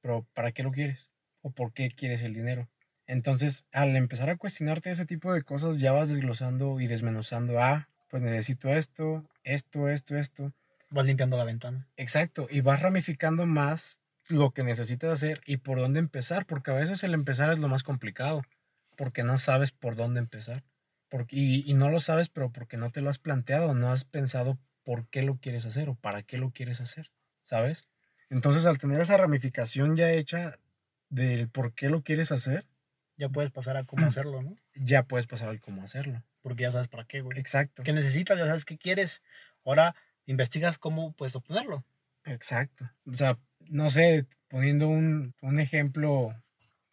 Pero, 0.00 0.26
¿para 0.34 0.52
qué 0.52 0.62
lo 0.62 0.70
quieres? 0.70 1.10
¿O 1.42 1.50
por 1.50 1.72
qué 1.72 1.90
quieres 1.90 2.22
el 2.22 2.34
dinero? 2.34 2.68
Entonces, 3.06 3.64
al 3.72 3.96
empezar 3.96 4.28
a 4.28 4.36
cuestionarte 4.36 4.90
ese 4.90 5.06
tipo 5.06 5.32
de 5.32 5.42
cosas, 5.42 5.78
ya 5.78 5.92
vas 5.92 6.10
desglosando 6.10 6.78
y 6.80 6.86
desmenuzando, 6.86 7.58
ah, 7.58 7.88
pues 8.08 8.22
necesito 8.22 8.68
esto, 8.68 9.24
esto, 9.44 9.88
esto, 9.88 10.16
esto. 10.16 10.52
Vas 10.90 11.06
limpiando 11.06 11.36
la 11.36 11.44
ventana. 11.44 11.88
Exacto. 11.96 12.46
Y 12.50 12.60
vas 12.60 12.82
ramificando 12.82 13.46
más 13.46 14.00
lo 14.28 14.50
que 14.50 14.62
necesitas 14.62 15.10
hacer 15.10 15.40
y 15.46 15.58
por 15.58 15.78
dónde 15.78 16.00
empezar, 16.00 16.44
porque 16.44 16.70
a 16.70 16.74
veces 16.74 17.02
el 17.02 17.14
empezar 17.14 17.50
es 17.50 17.58
lo 17.58 17.68
más 17.68 17.82
complicado, 17.82 18.42
porque 18.96 19.22
no 19.22 19.38
sabes 19.38 19.72
por 19.72 19.96
dónde 19.96 20.20
empezar. 20.20 20.64
Porque, 21.08 21.36
y, 21.36 21.70
y 21.70 21.74
no 21.74 21.88
lo 21.88 22.00
sabes, 22.00 22.28
pero 22.28 22.52
porque 22.52 22.76
no 22.76 22.90
te 22.90 23.00
lo 23.00 23.08
has 23.08 23.18
planteado, 23.18 23.74
no 23.74 23.90
has 23.90 24.04
pensado 24.04 24.58
por 24.84 25.06
qué 25.08 25.22
lo 25.22 25.36
quieres 25.36 25.64
hacer 25.64 25.88
o 25.88 25.94
para 25.94 26.22
qué 26.22 26.36
lo 26.36 26.50
quieres 26.50 26.80
hacer, 26.82 27.10
¿sabes? 27.44 27.86
Entonces, 28.28 28.66
al 28.66 28.76
tener 28.76 29.00
esa 29.00 29.16
ramificación 29.16 29.96
ya 29.96 30.10
hecha 30.12 30.52
del 31.08 31.48
por 31.48 31.74
qué 31.74 31.88
lo 31.88 32.02
quieres 32.02 32.32
hacer, 32.32 32.66
Ya 33.16 33.28
puedes 33.28 33.50
pasar 33.50 33.76
a 33.76 33.84
cómo 33.84 34.06
hacerlo, 34.06 34.42
¿no? 34.42 34.56
ya 34.74 35.02
puedes 35.04 35.26
pasar 35.26 35.48
al 35.48 35.60
cómo 35.60 35.82
hacerlo. 35.82 36.22
Porque 36.42 36.62
ya 36.62 36.72
sabes 36.72 36.88
para 36.88 37.04
qué, 37.04 37.20
güey. 37.20 37.38
Exacto. 37.38 37.82
¿Qué 37.82 37.92
necesitas? 37.92 38.38
Ya 38.38 38.46
sabes 38.46 38.64
qué 38.64 38.78
quieres. 38.78 39.22
Ahora 39.64 39.94
investigas 40.26 40.78
cómo 40.78 41.12
puedes 41.12 41.34
obtenerlo. 41.34 41.84
Exacto. 42.24 42.90
O 43.06 43.14
sea, 43.14 43.38
no 43.68 43.90
sé, 43.90 44.26
poniendo 44.48 44.88
un, 44.88 45.34
un 45.40 45.60
ejemplo 45.60 46.34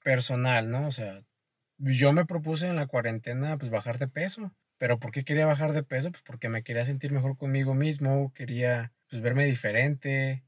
personal, 0.04 0.70
¿no? 0.70 0.88
O 0.88 0.92
sea, 0.92 1.24
yo 1.78 2.14
me 2.14 2.26
propuse 2.26 2.68
en 2.68 2.76
la 2.76 2.88
cuarentena 2.88 3.58
pues 3.58 3.70
bajar 3.70 3.98
de 4.00 4.08
peso. 4.08 4.54
Pero 4.78 5.00
¿por 5.00 5.12
qué 5.12 5.24
quería 5.24 5.46
bajar 5.46 5.72
de 5.72 5.84
peso? 5.84 6.12
Pues 6.12 6.24
porque 6.24 6.50
me 6.50 6.64
quería 6.64 6.86
sentir 6.86 7.12
mejor 7.12 7.38
conmigo 7.38 7.74
mismo, 7.76 8.34
quería 8.34 8.92
pues 9.10 9.22
verme 9.22 9.46
diferente, 9.46 10.44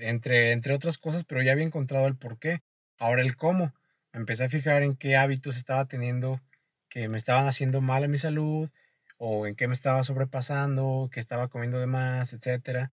entre, 0.00 0.52
entre 0.52 0.74
otras 0.74 0.98
cosas, 0.98 1.24
pero 1.24 1.42
ya 1.42 1.52
había 1.52 1.64
encontrado 1.64 2.06
el 2.06 2.16
por 2.16 2.38
qué. 2.38 2.62
Ahora 2.98 3.22
el 3.22 3.36
cómo. 3.36 3.72
Me 4.12 4.20
empecé 4.20 4.44
a 4.44 4.48
fijar 4.48 4.82
en 4.82 4.96
qué 4.96 5.16
hábitos 5.16 5.56
estaba 5.56 5.86
teniendo 5.86 6.40
que 6.88 7.08
me 7.08 7.16
estaban 7.16 7.48
haciendo 7.48 7.80
mal 7.80 8.04
a 8.04 8.08
mi 8.08 8.18
salud, 8.18 8.70
o 9.16 9.46
en 9.46 9.56
qué 9.56 9.66
me 9.66 9.74
estaba 9.74 10.04
sobrepasando, 10.04 11.08
que 11.12 11.20
estaba 11.20 11.48
comiendo 11.48 11.80
de 11.80 11.86
más, 11.86 12.32
etcétera. 12.32 12.92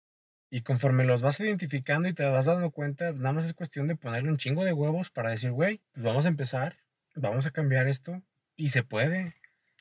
Y 0.51 0.63
conforme 0.63 1.05
los 1.05 1.23
vas 1.23 1.39
identificando 1.41 2.09
y 2.09 2.13
te 2.13 2.25
vas 2.25 2.47
dando 2.47 2.71
cuenta, 2.71 3.13
nada 3.13 3.33
más 3.33 3.45
es 3.45 3.55
cuestión 3.55 3.87
de 3.87 3.97
ponerle 3.97 4.31
un 4.31 4.37
chingo 4.37 4.65
de 4.65 4.73
huevos 4.73 5.11
para 5.11 5.31
decir, 5.31 5.53
güey, 5.53 5.81
pues 5.93 6.05
vamos 6.05 6.27
a 6.27 6.29
empezar, 6.29 6.79
vamos 7.15 7.47
a 7.47 7.51
cambiar 7.51 7.89
esto, 7.89 8.23
y 8.57 8.71
se 8.71 8.83
puede. 8.83 9.35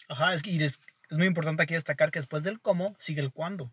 Ajá, 0.08 0.34
es 0.34 0.44
es, 0.46 0.80
es 1.10 1.18
muy 1.18 1.28
importante 1.28 1.64
aquí 1.64 1.74
destacar 1.74 2.12
que 2.12 2.20
después 2.20 2.44
del 2.44 2.60
cómo 2.60 2.96
sigue 3.00 3.22
el 3.22 3.32
cuándo, 3.32 3.72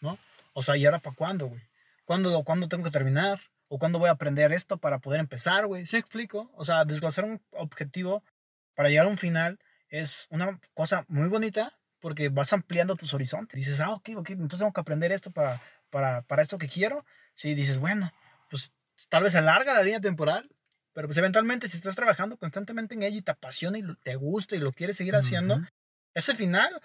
¿no? 0.00 0.18
O 0.52 0.62
sea, 0.62 0.76
¿y 0.76 0.84
ahora 0.86 0.98
para 0.98 1.16
cuándo, 1.16 1.46
güey? 1.46 1.62
¿Cuándo, 2.04 2.42
¿Cuándo 2.42 2.68
tengo 2.68 2.84
que 2.84 2.90
terminar? 2.90 3.40
¿O 3.72 3.78
cuándo 3.78 4.00
voy 4.00 4.08
a 4.08 4.12
aprender 4.12 4.52
esto 4.52 4.78
para 4.78 4.98
poder 4.98 5.20
empezar, 5.20 5.68
güey? 5.68 5.86
¿Sí 5.86 5.96
explico? 5.96 6.50
O 6.54 6.64
sea, 6.64 6.84
desglosar 6.84 7.24
un 7.24 7.40
objetivo 7.52 8.24
para 8.74 8.88
llegar 8.88 9.06
a 9.06 9.08
un 9.08 9.16
final 9.16 9.60
es 9.88 10.26
una 10.30 10.58
cosa 10.74 11.04
muy 11.06 11.28
bonita 11.28 11.72
porque 12.00 12.30
vas 12.30 12.52
ampliando 12.52 12.96
tus 12.96 13.14
horizontes. 13.14 13.56
Dices, 13.56 13.78
ah, 13.78 13.92
ok, 13.92 14.10
ok, 14.16 14.30
entonces 14.30 14.58
tengo 14.58 14.72
que 14.72 14.80
aprender 14.80 15.12
esto 15.12 15.30
para, 15.30 15.62
para, 15.88 16.22
para 16.22 16.42
esto 16.42 16.58
que 16.58 16.66
quiero. 16.66 17.04
Sí, 17.34 17.54
dices, 17.54 17.78
bueno, 17.78 18.12
pues 18.50 18.72
tal 19.08 19.22
vez 19.22 19.36
alarga 19.36 19.72
la 19.72 19.84
línea 19.84 20.00
temporal, 20.00 20.50
pero 20.92 21.06
pues 21.06 21.18
eventualmente 21.18 21.68
si 21.68 21.76
estás 21.76 21.94
trabajando 21.94 22.38
constantemente 22.38 22.96
en 22.96 23.04
ello 23.04 23.18
y 23.18 23.22
te 23.22 23.30
apasiona 23.30 23.78
y 23.78 23.84
te 24.02 24.16
gusta 24.16 24.56
y 24.56 24.58
lo 24.58 24.72
quieres 24.72 24.96
seguir 24.96 25.14
haciendo, 25.14 25.54
Ujú. 25.54 25.66
ese 26.14 26.34
final, 26.34 26.82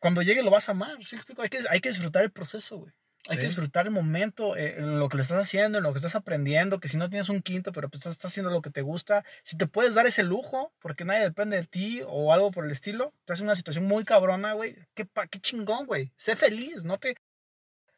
cuando 0.00 0.22
llegue 0.22 0.42
lo 0.42 0.50
vas 0.50 0.68
a 0.68 0.72
amar. 0.72 0.96
¿sí 1.04 1.14
explico? 1.14 1.42
Hay, 1.42 1.50
que, 1.50 1.60
hay 1.70 1.78
que 1.78 1.90
disfrutar 1.90 2.24
el 2.24 2.32
proceso, 2.32 2.78
güey. 2.78 2.92
Hay 3.28 3.36
que 3.36 3.42
Sí. 3.42 3.48
disfrutar 3.48 3.86
el 3.86 3.92
momento, 3.92 4.56
eh, 4.56 4.76
en 4.78 4.98
lo 4.98 5.08
que 5.08 5.16
lo 5.16 5.22
estás 5.22 5.42
haciendo, 5.42 5.78
en 5.78 5.84
lo 5.84 5.92
que 5.92 5.98
estás 5.98 6.14
aprendiendo, 6.14 6.78
que 6.80 6.88
si 6.88 6.96
no 6.96 7.08
tienes 7.10 7.28
un 7.28 7.42
quinto, 7.42 7.72
pero 7.72 7.88
pues 7.88 8.00
estás, 8.00 8.12
estás 8.12 8.30
haciendo 8.32 8.50
lo 8.50 8.62
que 8.62 8.70
te 8.70 8.82
gusta, 8.82 9.24
si 9.42 9.56
te 9.56 9.66
puedes 9.66 9.94
dar 9.94 10.06
ese 10.06 10.22
lujo, 10.22 10.72
porque 10.80 11.04
nadie 11.04 11.22
depende 11.22 11.56
de 11.56 11.66
ti 11.66 12.02
o 12.06 12.32
algo 12.32 12.50
por 12.52 12.64
el 12.64 12.70
estilo, 12.70 13.12
estás 13.20 13.40
en 13.40 13.46
una 13.46 13.56
situación 13.56 13.84
muy 13.86 14.04
cabrona, 14.04 14.52
güey, 14.52 14.76
qué, 14.94 15.08
qué 15.30 15.40
chingón, 15.40 15.86
güey. 15.86 16.12
Sé 16.16 16.36
feliz, 16.36 16.84
no 16.84 16.98
te... 16.98 17.16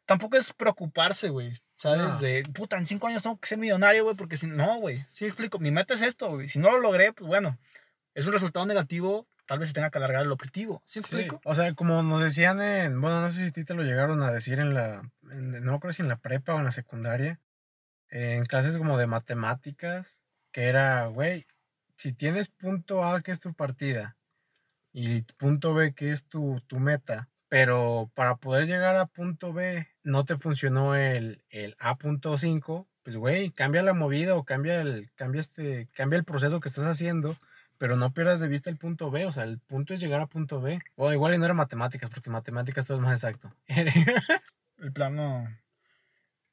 Tampoco 0.05 0.37
es 0.37 0.51
preocuparse, 0.51 1.29
güey, 1.29 1.53
¿sabes? 1.77 2.01
No. 2.01 2.19
De, 2.19 2.43
puta, 2.51 2.77
en 2.77 2.87
cinco 2.87 3.05
años 3.07 3.21
tengo 3.21 3.37
que 3.39 3.47
ser 3.47 3.59
millonario, 3.59 4.03
güey, 4.05 4.15
porque 4.15 4.37
si 4.37 4.47
no, 4.47 4.77
güey, 4.79 5.05
sí 5.11 5.25
explico, 5.25 5.59
mi 5.59 5.69
meta 5.69 5.93
es 5.93 6.01
esto, 6.01 6.29
güey. 6.31 6.47
Si 6.49 6.57
no 6.57 6.71
lo 6.71 6.79
logré, 6.79 7.13
pues 7.13 7.27
bueno, 7.27 7.59
es 8.15 8.25
un 8.25 8.33
resultado 8.33 8.65
negativo, 8.65 9.27
tal 9.49 9.57
vez 9.59 9.69
se 9.69 9.73
tenga 9.73 9.89
que 9.89 9.97
alargar 9.97 10.23
el 10.23 10.31
objetivo, 10.31 10.83
¿sí 10.85 10.99
Sí, 11.01 11.15
explico? 11.17 11.41
O 11.43 11.55
sea, 11.55 11.73
como 11.73 12.03
nos 12.03 12.21
decían 12.21 12.61
en, 12.61 13.01
bueno, 13.01 13.19
no 13.21 13.31
sé 13.31 13.39
si 13.39 13.47
a 13.47 13.51
ti 13.51 13.65
te 13.65 13.73
lo 13.73 13.81
llegaron 13.83 14.21
a 14.21 14.31
decir 14.31 14.59
en 14.59 14.75
la, 14.75 15.01
en- 15.31 15.63
no 15.65 15.79
creo 15.79 15.91
si 15.91 16.03
en 16.03 16.07
la 16.07 16.17
prepa 16.19 16.53
o 16.53 16.59
en 16.59 16.65
la 16.65 16.71
secundaria, 16.71 17.39
en 18.09 18.45
clases 18.45 18.77
como 18.77 18.97
de 18.99 19.07
matemáticas, 19.07 20.21
que 20.51 20.65
era, 20.65 21.05
güey, 21.07 21.47
si 21.97 22.13
tienes 22.13 22.47
punto 22.49 23.03
A 23.03 23.21
que 23.21 23.31
es 23.31 23.39
tu 23.39 23.53
partida 23.55 24.17
y 24.91 25.23
punto 25.23 25.73
B 25.73 25.93
que 25.93 26.11
es 26.11 26.25
tu, 26.25 26.61
tu 26.67 26.79
meta, 26.79 27.29
pero 27.47 28.11
para 28.13 28.35
poder 28.37 28.67
llegar 28.67 28.95
a 28.97 29.07
punto 29.07 29.51
B 29.53 29.87
no 30.03 30.25
te 30.25 30.37
funcionó 30.37 30.95
el, 30.95 31.43
el 31.49 31.75
A.5, 31.79 32.87
pues 33.03 33.17
güey, 33.17 33.49
cambia 33.49 33.81
la 33.81 33.93
movida 33.93 34.35
o 34.35 34.43
cambia 34.43 34.81
el, 34.81 35.11
cambia 35.15 35.41
este, 35.41 35.87
cambia 35.95 36.17
el 36.17 36.23
proceso 36.25 36.59
que 36.59 36.69
estás 36.69 36.85
haciendo 36.85 37.35
pero 37.79 37.95
no 37.95 38.13
pierdas 38.13 38.39
de 38.39 38.47
vista 38.47 38.69
el 38.69 38.77
punto 38.77 39.09
B, 39.09 39.25
o 39.25 39.31
sea, 39.31 39.43
el 39.45 39.57
punto 39.57 39.95
es 39.95 39.99
llegar 39.99 40.21
a 40.21 40.27
punto 40.27 40.61
B. 40.61 40.79
O 40.95 41.11
igual 41.11 41.33
y 41.33 41.39
no 41.39 41.45
era 41.45 41.55
matemáticas, 41.55 42.11
porque 42.11 42.29
matemáticas 42.29 42.85
todo 42.85 42.97
es 42.97 43.03
más 43.03 43.13
exacto. 43.13 43.51
El 44.77 44.93
plano... 44.93 45.47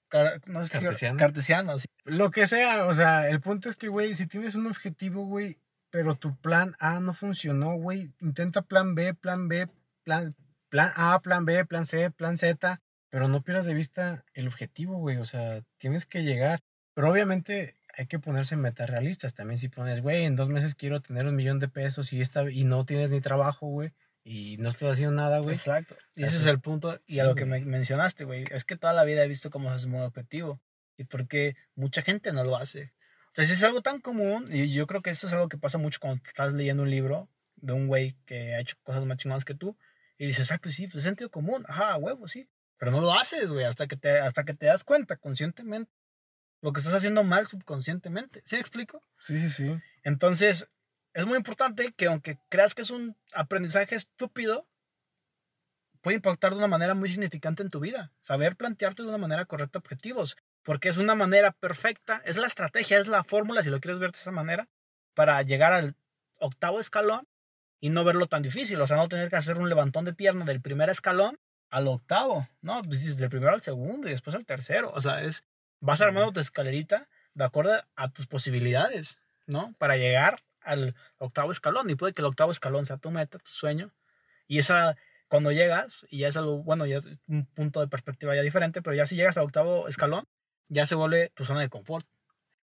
car- 0.09 0.41
no 0.47 0.63
qué- 0.63 0.69
Cartesiano. 0.71 1.19
Cartesiano, 1.19 1.79
sí. 1.79 1.87
Lo 2.05 2.31
que 2.31 2.47
sea, 2.47 2.87
o 2.87 2.95
sea, 2.95 3.29
el 3.29 3.41
punto 3.41 3.69
es 3.69 3.77
que, 3.77 3.89
güey, 3.89 4.15
si 4.15 4.27
tienes 4.27 4.55
un 4.55 4.67
objetivo, 4.67 5.27
güey, 5.27 5.59
pero 5.91 6.15
tu 6.15 6.37
plan 6.37 6.75
A 6.81 7.01
no 7.01 7.13
funcionó, 7.15 7.75
güey, 7.77 8.13
intenta 8.21 8.63
plan 8.63 8.95
B, 8.95 9.15
plan 9.15 9.49
B, 9.49 9.69
plan, 10.05 10.35
plan 10.69 10.91
A, 10.97 11.21
plan 11.21 11.45
B, 11.45 11.65
plan 11.65 11.87
C, 11.87 12.11
plan 12.11 12.37
Z, 12.37 12.81
pero 13.11 13.29
no 13.29 13.43
pierdas 13.43 13.67
de 13.67 13.75
vista 13.75 14.25
el 14.35 14.49
objetivo, 14.49 14.97
güey. 14.99 15.17
O 15.19 15.25
sea, 15.25 15.63
tienes 15.79 16.07
que 16.07 16.23
llegar. 16.25 16.61
Pero 16.95 17.11
obviamente 17.11 17.76
hay 17.97 18.07
que 18.07 18.19
ponerse 18.19 18.57
metas 18.57 18.89
realistas. 18.91 19.35
También 19.35 19.59
si 19.59 19.69
pones, 19.69 20.03
güey, 20.03 20.25
en 20.25 20.37
dos 20.37 20.49
meses 20.49 20.75
quiero 20.75 21.01
tener 21.01 21.27
un 21.27 21.37
millón 21.37 21.59
de 21.61 21.69
pesos 21.69 22.13
y, 22.13 22.21
esta, 22.21 22.49
y 22.51 22.65
no 22.65 22.85
tienes 22.85 23.11
ni 23.11 23.21
trabajo, 23.21 23.67
güey, 23.69 23.93
y 24.25 24.57
no 24.59 24.69
estás 24.69 24.93
haciendo 24.95 25.15
nada, 25.15 25.39
güey. 25.39 25.55
Exacto. 25.55 25.97
Y 26.15 26.23
ese 26.25 26.37
Así- 26.37 26.37
es 26.45 26.47
el 26.47 26.61
punto. 26.61 27.01
Y 27.07 27.15
sí, 27.15 27.21
a 27.21 27.25
lo 27.25 27.35
que 27.35 27.45
güey. 27.45 27.61
me 27.61 27.67
mencionaste, 27.67 28.25
güey. 28.25 28.45
Es 28.51 28.65
que 28.65 28.77
toda 28.77 28.93
la 28.93 29.05
vida 29.05 29.23
he 29.25 29.29
visto 29.29 29.51
cómo 29.51 29.69
se 29.71 29.77
hace 29.77 29.87
un 29.87 29.97
objetivo. 29.97 30.61
Y 30.97 31.05
porque 31.05 31.57
mucha 31.75 32.03
gente 32.03 32.33
no 32.33 32.43
lo 32.43 32.57
hace. 32.57 32.93
Entonces 33.29 33.59
es 33.59 33.65
algo 33.65 33.83
tan 33.83 34.01
común. 34.01 34.47
Y 34.51 34.73
yo 34.73 34.87
creo 34.87 35.03
que 35.03 35.11
esto 35.11 35.27
es 35.27 35.33
algo 35.33 35.49
que 35.49 35.59
pasa 35.59 35.79
mucho 35.79 35.99
cuando 36.01 36.23
estás 36.27 36.53
leyendo 36.55 36.83
un 36.83 36.91
libro 36.91 37.29
de 37.57 37.73
un 37.73 37.87
güey 37.87 38.17
que 38.25 38.55
ha 38.55 38.61
hecho 38.61 38.77
cosas 38.83 39.05
más 39.05 39.19
chingadas 39.19 39.45
que 39.45 39.55
tú. 39.55 39.77
Y 40.19 40.27
dices, 40.27 40.51
ah, 40.51 40.59
pues 40.63 40.75
sí, 40.75 40.87
pues 40.87 40.97
es 40.99 41.05
sentido 41.05 41.31
común. 41.31 41.65
Ajá, 41.69 41.97
huevo, 41.97 42.27
sí. 42.29 42.49
Pero 42.79 42.91
no 42.91 43.01
lo 43.01 43.13
haces, 43.15 43.51
güey, 43.51 43.65
hasta 43.65 43.87
que 43.87 43.97
te, 43.97 44.19
hasta 44.19 44.45
que 44.45 44.55
te 44.55 44.67
das 44.67 44.85
cuenta 44.85 45.17
conscientemente. 45.17 45.93
Lo 46.61 46.73
que 46.73 46.81
estás 46.81 46.95
haciendo 46.95 47.23
mal 47.23 47.47
subconscientemente. 47.47 48.43
¿Sí 48.45 48.57
me 48.57 48.61
explico? 48.61 49.03
Sí, 49.19 49.39
sí, 49.39 49.51
sí. 49.51 49.77
Entonces, 50.03 50.69
es 51.13 51.27
muy 51.27 51.37
importante 51.37 51.93
que 51.93 52.07
aunque 52.07 52.39
creas 52.49 52.75
que 52.75 52.83
es 52.83 52.91
un 52.91 53.17
aprendizaje 53.33 53.95
estúpido, 53.95 54.67
puede 56.01 56.17
impactar 56.17 56.53
de 56.53 56.59
una 56.59 56.69
manera 56.69 56.95
muy 56.95 57.09
significante 57.09 57.63
en 57.63 57.69
tu 57.69 57.81
vida. 57.81 58.13
Saber 58.21 58.57
plantearte 58.57 59.03
de 59.03 59.09
una 59.09 59.19
manera 59.19 59.45
correcta 59.45 59.79
objetivos, 59.79 60.37
porque 60.63 60.89
es 60.89 60.99
una 60.99 61.15
manera 61.15 61.53
perfecta, 61.53 62.23
es 62.25 62.37
la 62.37 62.47
estrategia, 62.47 62.99
es 62.99 63.09
la 63.09 63.25
fórmula, 63.25 63.63
si 63.63 63.71
lo 63.71 63.81
quieres 63.81 63.99
ver 63.99 64.13
de 64.13 64.19
esa 64.19 64.31
manera, 64.31 64.69
para 65.15 65.41
llegar 65.43 65.73
al 65.73 65.97
octavo 66.39 66.81
escalón 66.81 67.27
y 67.81 67.91
no 67.91 68.05
verlo 68.05 68.27
tan 68.27 68.43
difícil. 68.43 68.81
O 68.81 68.87
sea, 68.87 68.97
no 68.97 69.09
tener 69.09 69.31
que 69.31 69.37
hacer 69.37 69.59
un 69.59 69.69
levantón 69.69 70.05
de 70.05 70.13
pierna 70.13 70.45
del 70.45 70.61
primer 70.61 70.91
escalón 70.91 71.39
al 71.71 71.89
octavo, 71.89 72.47
¿no? 72.61 72.83
Pues 72.83 73.05
desde 73.05 73.25
el 73.25 73.31
primero 73.31 73.53
al 73.53 73.63
segundo 73.63 74.09
y 74.09 74.13
después 74.13 74.37
al 74.37 74.47
tercero. 74.47 74.93
O 74.95 75.01
sea, 75.01 75.23
es, 75.23 75.45
vas 75.81 76.01
armando 76.01 76.33
tu 76.33 76.41
escalerita 76.41 77.09
de 77.35 77.45
acuerdo 77.45 77.83
a 77.97 78.11
tus 78.11 78.27
posibilidades, 78.27 79.21
¿no? 79.47 79.75
Para 79.79 79.97
llegar 79.97 80.43
al 80.63 80.95
octavo 81.19 81.53
escalón. 81.53 81.89
Y 81.91 81.95
puede 81.95 82.13
que 82.13 82.23
el 82.23 82.27
octavo 82.27 82.51
escalón 82.51 82.87
sea 82.87 82.99
tu 82.99 83.11
meta, 83.11 83.39
tu 83.39 83.51
sueño. 83.51 83.93
Y 84.47 84.59
esa, 84.59 84.97
cuando 85.29 85.53
llegas, 85.53 86.07
y 86.11 86.19
ya 86.19 86.29
es 86.29 86.37
algo, 86.37 86.63
bueno, 86.63 86.87
ya 86.87 86.99
es 86.99 87.09
un 87.27 87.47
punto 87.47 87.81
de 87.81 87.89
perspectiva 87.89 88.35
ya 88.35 88.43
diferente, 88.43 88.83
pero 88.83 88.95
ya 88.97 89.07
si 89.07 89.17
llegas 89.17 89.37
al 89.37 89.45
octavo 89.45 89.89
escalón, 89.89 90.27
ya 90.69 90.87
se 90.87 90.95
vuelve 90.95 91.31
tu 91.35 91.45
zona 91.45 91.61
de 91.61 91.69
confort. 91.69 92.07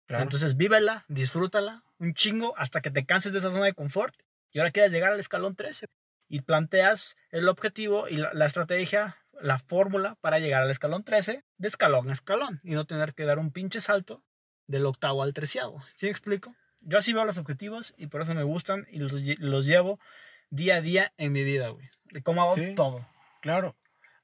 Claro. 0.06 0.24
Entonces 0.24 0.58
vívela, 0.58 1.06
disfrútala 1.08 1.84
un 1.98 2.14
chingo 2.14 2.54
hasta 2.58 2.82
que 2.82 2.92
te 2.92 3.06
canses 3.06 3.32
de 3.32 3.40
esa 3.40 3.52
zona 3.52 3.66
de 3.66 3.74
confort 3.74 4.14
y 4.52 4.60
ahora 4.60 4.72
quieras 4.72 4.92
llegar 4.92 5.14
al 5.14 5.20
escalón 5.20 5.56
13 5.56 5.88
y 6.28 6.42
planteas 6.42 7.16
el 7.30 7.48
objetivo 7.48 8.10
y 8.10 8.18
la, 8.18 8.34
la 8.34 8.46
estrategia, 8.46 9.18
la 9.42 9.60
fórmula 9.60 10.16
para 10.22 10.40
llegar 10.40 10.62
al 10.64 10.72
escalón 10.72 11.04
13 11.04 11.44
de 11.58 11.68
escalón 11.68 12.10
a 12.10 12.14
escalón 12.14 12.60
y 12.64 12.72
no 12.72 12.86
tener 12.86 13.14
que 13.14 13.26
dar 13.26 13.40
un 13.40 13.52
pinche 13.52 13.82
salto 13.82 14.24
del 14.68 14.86
octavo 14.86 15.24
al 15.24 15.34
treceavo. 15.34 15.84
¿Sí 15.96 16.06
me 16.06 16.12
explico? 16.12 16.56
Yo 16.82 16.98
así 16.98 17.14
veo 17.14 17.26
los 17.26 17.38
objetivos 17.38 17.94
y 17.98 18.08
por 18.08 18.22
eso 18.22 18.34
me 18.36 18.44
gustan 18.44 18.86
y 18.90 19.00
los, 19.00 19.14
los 19.40 19.66
llevo 19.66 20.00
día 20.50 20.76
a 20.78 20.82
día 20.82 21.12
en 21.18 21.32
mi 21.32 21.44
vida, 21.44 21.70
güey. 21.70 21.90
De 22.06 22.22
cómo 22.22 22.42
hago 22.44 22.56
Sí. 22.56 22.74
todo. 22.76 23.06
Claro. 23.42 23.76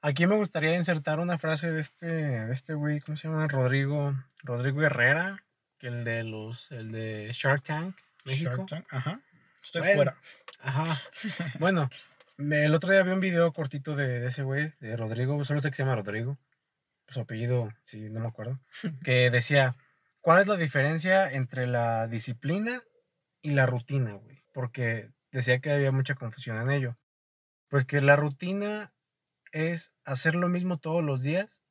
Aquí 0.02 0.26
me 0.26 0.36
gustaría 0.36 0.74
insertar 0.76 1.18
una 1.20 1.36
frase 1.38 1.70
de 1.70 1.80
este, 1.80 2.06
de 2.06 2.52
este 2.52 2.72
güey, 2.74 3.00
¿cómo 3.00 3.16
se 3.16 3.28
llama? 3.28 3.46
Rodrigo, 3.48 4.14
Rodrigo 4.42 4.82
Herrera, 4.82 5.44
que 5.78 5.88
el 5.88 6.04
de 6.04 6.24
los, 6.24 6.70
el 6.72 6.90
de 6.92 7.30
Shark 7.32 7.62
Tank, 7.62 7.96
México. 8.24 8.50
Shark 8.50 8.68
Tank, 8.68 8.86
Ajá. 8.90 9.20
Estoy 9.62 9.82
Bueno. 9.82 9.96
fuera. 9.96 10.16
Ajá. 10.60 10.96
Bueno, 11.58 11.90
me- 12.40 12.64
el 12.64 12.74
otro 12.74 12.90
día 12.92 13.02
vi 13.02 13.12
un 13.12 13.20
video 13.20 13.52
cortito 13.52 13.96
de, 13.96 14.20
de 14.20 14.28
ese 14.28 14.42
güey, 14.42 14.72
de 14.80 14.96
Rodrigo, 14.96 15.44
solo 15.44 15.60
sé 15.60 15.70
que 15.70 15.76
se 15.76 15.82
llama 15.82 15.96
Rodrigo, 15.96 16.38
su 17.08 17.20
apellido, 17.20 17.70
sí, 17.84 18.08
no 18.10 18.20
me 18.20 18.28
acuerdo, 18.28 18.60
que 19.04 19.30
decía, 19.30 19.74
¿cuál 20.20 20.40
es 20.40 20.46
la 20.46 20.56
diferencia 20.56 21.30
entre 21.30 21.66
la 21.66 22.08
disciplina 22.08 22.82
y 23.42 23.52
la 23.52 23.66
rutina, 23.66 24.14
güey? 24.14 24.44
Porque 24.52 25.10
decía 25.32 25.60
que 25.60 25.70
había 25.72 25.92
mucha 25.92 26.14
confusión 26.14 26.60
en 26.60 26.70
ello. 26.70 26.98
Pues 27.68 27.84
que 27.84 28.00
la 28.00 28.16
rutina 28.16 28.92
es 29.52 29.92
hacer 30.04 30.34
lo 30.34 30.48
mismo 30.48 30.78
todos 30.78 31.04
los 31.04 31.22
días, 31.22 31.62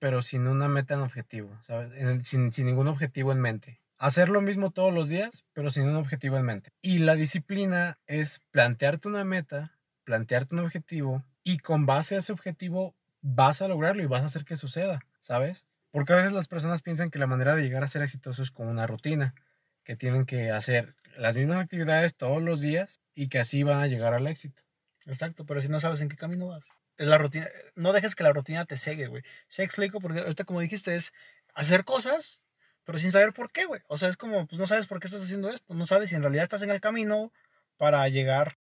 pero 0.00 0.22
sin 0.22 0.46
una 0.46 0.68
meta 0.68 0.94
en 0.94 1.00
objetivo, 1.00 1.56
¿sabes? 1.62 1.92
En- 1.94 2.22
sin, 2.22 2.52
sin 2.52 2.66
ningún 2.66 2.88
objetivo 2.88 3.32
en 3.32 3.40
mente. 3.40 3.80
Hacer 3.98 4.28
lo 4.28 4.40
mismo 4.40 4.70
todos 4.70 4.94
los 4.94 5.08
días, 5.08 5.44
pero 5.52 5.70
sin 5.70 5.88
un 5.88 5.96
objetivo 5.96 6.36
en 6.36 6.44
mente. 6.44 6.70
Y 6.80 6.98
la 6.98 7.16
disciplina 7.16 7.98
es 8.06 8.40
plantearte 8.52 9.08
una 9.08 9.24
meta, 9.24 9.76
plantearte 10.04 10.54
un 10.54 10.60
objetivo, 10.60 11.24
y 11.42 11.58
con 11.58 11.84
base 11.84 12.14
a 12.14 12.18
ese 12.18 12.32
objetivo 12.32 12.94
vas 13.22 13.60
a 13.60 13.66
lograrlo 13.66 14.02
y 14.02 14.06
vas 14.06 14.22
a 14.22 14.26
hacer 14.26 14.44
que 14.44 14.56
suceda, 14.56 15.00
¿sabes? 15.18 15.66
Porque 15.90 16.12
a 16.12 16.16
veces 16.16 16.32
las 16.32 16.46
personas 16.46 16.80
piensan 16.82 17.10
que 17.10 17.18
la 17.18 17.26
manera 17.26 17.56
de 17.56 17.62
llegar 17.62 17.82
a 17.82 17.88
ser 17.88 18.02
exitoso 18.02 18.40
es 18.42 18.52
con 18.52 18.68
una 18.68 18.86
rutina, 18.86 19.34
que 19.82 19.96
tienen 19.96 20.26
que 20.26 20.50
hacer 20.52 20.94
las 21.16 21.36
mismas 21.36 21.58
actividades 21.58 22.14
todos 22.14 22.40
los 22.40 22.60
días 22.60 23.00
y 23.14 23.28
que 23.28 23.40
así 23.40 23.62
van 23.64 23.80
a 23.80 23.86
llegar 23.88 24.14
al 24.14 24.26
éxito. 24.26 24.62
Exacto, 25.06 25.44
pero 25.44 25.60
si 25.60 25.68
no 25.68 25.80
sabes 25.80 26.00
en 26.02 26.08
qué 26.08 26.16
camino 26.16 26.48
vas. 26.48 26.68
La 26.98 27.18
rutina. 27.18 27.48
No 27.74 27.92
dejes 27.92 28.14
que 28.14 28.22
la 28.22 28.32
rutina 28.32 28.64
te 28.64 28.76
cegue, 28.76 29.06
güey. 29.06 29.22
Se 29.48 29.62
explico 29.64 30.00
porque 30.00 30.20
ahorita 30.20 30.44
como 30.44 30.60
dijiste 30.60 30.94
es 30.94 31.12
hacer 31.54 31.84
cosas, 31.84 32.42
pero 32.88 32.98
sin 32.98 33.12
saber 33.12 33.34
por 33.34 33.52
qué, 33.52 33.66
güey. 33.66 33.82
O 33.86 33.98
sea, 33.98 34.08
es 34.08 34.16
como, 34.16 34.46
pues 34.46 34.58
no 34.58 34.66
sabes 34.66 34.86
por 34.86 34.98
qué 34.98 35.08
estás 35.08 35.22
haciendo 35.22 35.50
esto. 35.50 35.74
No 35.74 35.86
sabes 35.86 36.08
si 36.08 36.14
en 36.14 36.22
realidad 36.22 36.44
estás 36.44 36.62
en 36.62 36.70
el 36.70 36.80
camino 36.80 37.34
para 37.76 38.08
llegar 38.08 38.56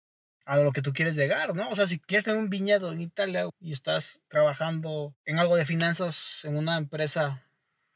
a 0.46 0.56
lo 0.60 0.72
que 0.72 0.80
tú 0.80 0.94
quieres 0.94 1.14
llegar, 1.14 1.54
¿no? 1.54 1.68
O 1.68 1.76
sea, 1.76 1.86
si 1.86 1.98
quieres 2.00 2.24
tener 2.24 2.38
un 2.40 2.48
viñedo 2.48 2.90
en 2.90 3.02
Italia 3.02 3.50
y 3.60 3.72
estás 3.72 4.22
trabajando 4.28 5.14
en 5.26 5.38
algo 5.38 5.56
de 5.56 5.66
finanzas 5.66 6.40
en 6.44 6.56
una 6.56 6.78
empresa 6.78 7.42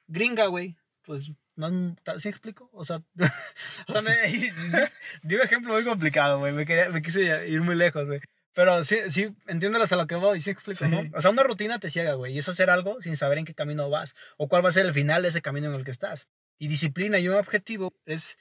gringa, 0.07 0.49
güey, 0.49 0.77
pues 1.01 1.33
no, 1.57 1.97
¿sí 2.19 2.29
explico? 2.29 2.69
O 2.75 2.85
sea, 2.85 3.01
o 3.89 3.93
sea 3.93 4.03
me, 4.03 4.13
di 5.23 5.35
un 5.35 5.41
ejemplo 5.41 5.73
muy 5.73 5.85
complicado, 5.85 6.41
güey. 6.41 6.53
Me, 6.53 6.67
quería- 6.67 6.91
me 6.91 7.01
quise 7.01 7.49
ir 7.49 7.63
muy 7.63 7.75
lejos, 7.75 8.05
güey. 8.05 8.21
Pero 8.59 8.83
sí, 8.83 8.97
sí, 9.11 9.37
entiéndelo 9.47 9.85
hasta 9.85 9.95
lo 9.95 10.09
que 10.09 10.17
voy, 10.17 10.41
sí 10.41 10.51
explico, 10.51 10.85
¿no? 10.89 11.03
Sí. 11.03 11.13
O 11.15 11.21
sea, 11.21 11.31
una 11.31 11.45
rutina 11.45 11.79
te 11.79 11.91
ciega, 11.91 12.15
güey. 12.15 12.35
Y 12.35 12.39
es 12.39 12.49
hacer 12.49 12.71
algo 12.71 13.01
sin 13.01 13.17
saber 13.17 13.39
en 13.39 13.45
qué 13.45 13.55
camino 13.55 13.89
vas 13.89 14.17
o 14.37 14.49
cuál 14.49 14.65
va 14.65 14.71
a 14.71 14.73
ser 14.73 14.85
el 14.85 14.93
final 14.93 15.23
de 15.23 15.29
ese 15.29 15.41
camino 15.41 15.69
en 15.69 15.75
el 15.75 15.85
que 15.85 15.93
estás. 15.93 16.29
Y 16.59 16.67
disciplina 16.67 17.21
y 17.21 17.29
un 17.29 17.37
objetivo 17.37 17.95
es 18.05 18.37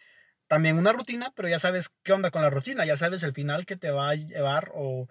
también 0.47 0.79
una 0.79 0.91
rutina, 0.91 1.31
pero 1.35 1.49
ya 1.49 1.59
sabes 1.59 1.91
qué 2.01 2.13
onda 2.13 2.31
con 2.31 2.41
la 2.41 2.49
rutina, 2.49 2.83
ya 2.83 2.97
sabes 2.97 3.21
el 3.21 3.33
final 3.33 3.67
que 3.67 3.77
te 3.77 3.91
va 3.91 4.09
a 4.09 4.15
llevar 4.15 4.71
o 4.73 5.07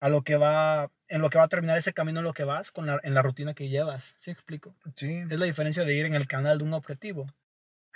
a 0.00 0.08
lo 0.08 0.22
que 0.22 0.38
va, 0.38 0.90
en 1.08 1.20
lo 1.20 1.28
que 1.28 1.36
va 1.36 1.44
a 1.44 1.48
terminar 1.48 1.76
ese 1.76 1.92
camino 1.92 2.20
en 2.20 2.24
lo 2.24 2.32
que 2.32 2.44
vas 2.44 2.72
con 2.72 2.86
la, 2.86 2.98
en 3.02 3.12
la 3.12 3.20
rutina 3.20 3.52
que 3.52 3.68
llevas. 3.68 4.16
¿Sí 4.18 4.30
explico? 4.30 4.74
Sí, 4.94 5.22
Es 5.30 5.38
la 5.38 5.44
diferencia 5.44 5.84
de 5.84 5.92
ir 5.92 6.06
en 6.06 6.14
el 6.14 6.26
canal 6.26 6.56
de 6.56 6.64
un 6.64 6.72
objetivo 6.72 7.26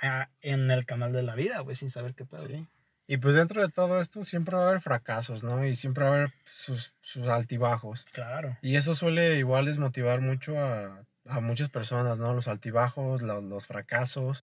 a 0.03 0.29
en 0.43 0.71
el 0.71 0.85
canal 0.85 1.15
de 1.15 1.23
la 1.23 1.35
vida, 1.35 1.61
güey, 1.61 1.75
sin 1.75 1.89
saber 1.89 2.15
qué 2.15 2.27
pedo. 2.27 2.47
Sí. 2.47 2.67
Y 3.13 3.17
pues 3.17 3.35
dentro 3.35 3.61
de 3.61 3.69
todo 3.73 4.01
esto 4.01 4.23
siempre 4.23 4.55
va 4.57 4.63
a 4.67 4.69
haber 4.69 4.81
fracasos, 4.81 5.43
¿no? 5.43 5.67
Y 5.67 5.75
siempre 5.75 6.05
va 6.05 6.11
a 6.11 6.15
haber 6.15 6.33
sus, 6.49 6.95
sus 7.01 7.27
altibajos. 7.27 8.05
Claro. 8.13 8.57
Y 8.63 8.77
eso 8.77 8.95
suele 8.95 9.37
igual 9.37 9.65
desmotivar 9.67 10.21
mucho 10.21 10.57
a, 10.57 11.03
a 11.27 11.41
muchas 11.41 11.71
personas, 11.71 12.21
¿no? 12.21 12.33
Los 12.35 12.47
altibajos, 12.47 13.21
lo- 13.23 13.41
los, 13.41 13.67
fracasos. 13.67 14.45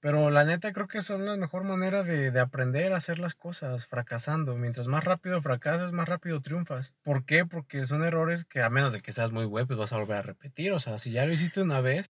Pero 0.00 0.28
la 0.30 0.44
neta 0.44 0.72
creo 0.72 0.88
que 0.88 1.02
son 1.02 1.24
la 1.24 1.36
mejor 1.36 1.62
manera 1.62 2.02
de, 2.02 2.32
de 2.32 2.40
aprender 2.40 2.92
a 2.92 2.96
hacer 2.96 3.20
las 3.20 3.36
cosas, 3.36 3.86
fracasando. 3.86 4.56
Mientras 4.56 4.88
más 4.88 5.04
rápido 5.04 5.40
fracasas, 5.40 5.92
más 5.92 6.08
rápido 6.08 6.40
triunfas. 6.40 6.94
¿Por 7.04 7.24
qué? 7.24 7.46
Porque 7.46 7.84
son 7.84 8.02
errores 8.02 8.44
que 8.44 8.60
a 8.60 8.70
menos 8.70 8.92
de 8.92 9.02
que 9.02 9.12
seas 9.12 9.30
muy 9.30 9.44
güey, 9.44 9.66
pues 9.66 9.78
vas 9.78 9.92
a 9.92 9.98
volver 9.98 10.16
a 10.16 10.22
repetir. 10.22 10.72
O 10.72 10.80
sea, 10.80 10.98
si 10.98 11.12
ya 11.12 11.26
lo 11.26 11.32
hiciste 11.32 11.62
una 11.62 11.80
vez 11.80 12.09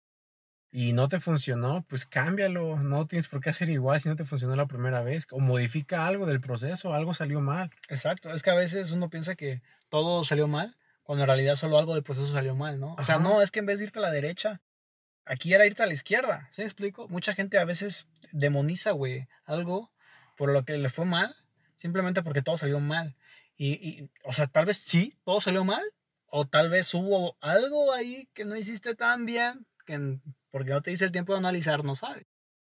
y 0.71 0.93
no 0.93 1.09
te 1.09 1.19
funcionó, 1.19 1.83
pues 1.89 2.05
cámbialo. 2.05 2.77
No 2.77 3.05
tienes 3.05 3.27
por 3.27 3.41
qué 3.41 3.49
hacer 3.49 3.69
igual 3.69 3.99
si 3.99 4.07
no 4.09 4.15
te 4.15 4.23
funcionó 4.25 4.55
la 4.55 4.67
primera 4.67 5.01
vez. 5.01 5.27
O 5.31 5.39
modifica 5.39 6.07
algo 6.07 6.25
del 6.25 6.39
proceso, 6.39 6.93
algo 6.93 7.13
salió 7.13 7.41
mal. 7.41 7.71
Exacto. 7.89 8.31
Es 8.33 8.41
que 8.41 8.51
a 8.51 8.55
veces 8.55 8.91
uno 8.91 9.09
piensa 9.09 9.35
que 9.35 9.61
todo 9.89 10.23
salió 10.23 10.47
mal, 10.47 10.77
cuando 11.03 11.23
en 11.23 11.27
realidad 11.27 11.55
solo 11.55 11.77
algo 11.77 11.93
del 11.93 12.03
proceso 12.03 12.31
salió 12.31 12.55
mal, 12.55 12.79
¿no? 12.79 12.95
O 12.97 13.03
sea, 13.03 13.19
no, 13.19 13.41
es 13.41 13.51
que 13.51 13.59
en 13.59 13.65
vez 13.65 13.79
de 13.79 13.85
irte 13.85 13.99
a 13.99 14.03
la 14.03 14.11
derecha, 14.11 14.61
aquí 15.25 15.53
era 15.53 15.65
irte 15.65 15.83
a 15.83 15.87
la 15.87 15.93
izquierda. 15.93 16.47
¿Sí 16.51 16.61
me 16.61 16.67
explico? 16.67 17.07
Mucha 17.09 17.33
gente 17.33 17.59
a 17.59 17.65
veces 17.65 18.07
demoniza, 18.31 18.91
güey, 18.91 19.27
algo 19.43 19.91
por 20.37 20.53
lo 20.53 20.63
que 20.63 20.77
le 20.77 20.89
fue 20.89 21.03
mal, 21.05 21.35
simplemente 21.77 22.23
porque 22.23 22.41
todo 22.41 22.57
salió 22.57 22.79
mal. 22.79 23.17
Y, 23.57 23.73
y, 23.73 24.09
o 24.23 24.31
sea, 24.31 24.47
tal 24.47 24.65
vez 24.65 24.77
sí, 24.77 25.17
todo 25.25 25.41
salió 25.41 25.65
mal, 25.65 25.83
o 26.27 26.47
tal 26.47 26.69
vez 26.69 26.93
hubo 26.93 27.35
algo 27.41 27.91
ahí 27.91 28.29
que 28.33 28.45
no 28.45 28.55
hiciste 28.55 28.95
tan 28.95 29.25
bien, 29.25 29.67
que 29.85 29.95
en- 29.95 30.21
porque 30.51 30.71
no 30.71 30.81
te 30.81 30.91
dice 30.91 31.05
el 31.05 31.11
tiempo 31.11 31.33
de 31.33 31.39
analizar, 31.39 31.83
no 31.83 31.95
sabes. 31.95 32.25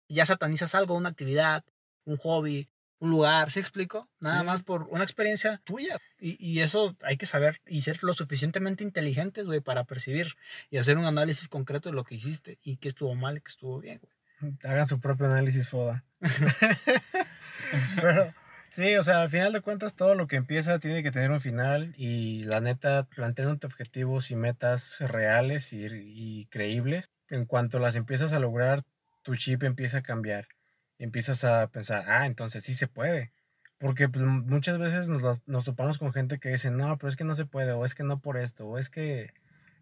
Y 0.08 0.14
ya 0.16 0.26
satanizas 0.26 0.74
algo, 0.74 0.94
una 0.94 1.08
actividad, 1.10 1.64
un 2.04 2.16
hobby, 2.18 2.68
un 2.98 3.10
lugar, 3.10 3.50
¿sí 3.50 3.60
explico? 3.60 4.08
Nada 4.20 4.40
Sí. 4.40 4.46
más 4.46 4.62
por 4.62 4.82
una 4.90 5.04
experiencia 5.04 5.60
tuya. 5.64 5.98
Y, 6.18 6.36
y 6.44 6.60
eso 6.60 6.96
hay 7.02 7.16
que 7.16 7.26
saber 7.26 7.60
y 7.66 7.80
ser 7.82 8.02
lo 8.02 8.12
suficientemente 8.12 8.84
inteligentes, 8.84 9.46
güey, 9.46 9.60
para 9.60 9.84
percibir 9.84 10.34
y 10.68 10.76
hacer 10.78 10.98
un 10.98 11.04
análisis 11.06 11.48
concreto 11.48 11.88
de 11.88 11.94
lo 11.94 12.04
que 12.04 12.16
hiciste 12.16 12.58
y 12.62 12.76
qué 12.76 12.88
estuvo 12.88 13.14
mal 13.14 13.38
y 13.38 13.40
qué 13.40 13.48
estuvo 13.48 13.80
bien, 13.80 14.00
güey. 14.02 14.56
Hagan 14.64 14.86
su 14.88 15.00
propio 15.00 15.26
análisis 15.26 15.68
FODA. 15.68 16.04
Pero 17.96 18.34
Sí, 18.70 18.94
o 18.94 19.02
sea, 19.02 19.22
al 19.22 19.30
final 19.30 19.52
de 19.52 19.62
cuentas 19.62 19.94
todo 19.94 20.14
lo 20.14 20.28
que 20.28 20.36
empieza 20.36 20.78
tiene 20.78 21.02
que 21.02 21.10
tener 21.10 21.32
un 21.32 21.40
final 21.40 21.92
y 21.96 22.44
la 22.44 22.60
neta, 22.60 23.04
planteándote 23.04 23.66
objetivos 23.66 24.30
y 24.30 24.36
metas 24.36 25.00
reales 25.00 25.72
y, 25.72 26.46
creíbles, 26.50 27.10
en 27.28 27.46
cuanto 27.46 27.80
las 27.80 27.96
empiezas 27.96 28.32
a 28.32 28.38
lograr, 28.38 28.84
tu 29.22 29.34
chip 29.34 29.64
empieza 29.64 29.98
a 29.98 30.02
cambiar. 30.02 30.46
Empiezas 30.98 31.42
a 31.44 31.66
pensar, 31.68 32.04
ah, 32.06 32.26
entonces 32.26 32.62
sí 32.62 32.74
se 32.74 32.86
puede. 32.86 33.32
Porque 33.78 34.08
pues, 34.08 34.24
muchas 34.24 34.78
veces 34.78 35.08
nos, 35.08 35.42
nos 35.48 35.64
topamos 35.64 35.98
con 35.98 36.12
gente 36.12 36.38
que 36.38 36.50
dice, 36.50 36.70
no, 36.70 36.96
pero 36.96 37.08
es 37.08 37.16
que 37.16 37.24
no 37.24 37.34
se 37.34 37.46
puede, 37.46 37.72
o 37.72 37.84
es 37.84 37.96
que 37.96 38.04
no 38.04 38.20
por 38.20 38.36
esto, 38.36 38.66
o 38.68 38.78
es 38.78 38.88
que... 38.90 39.32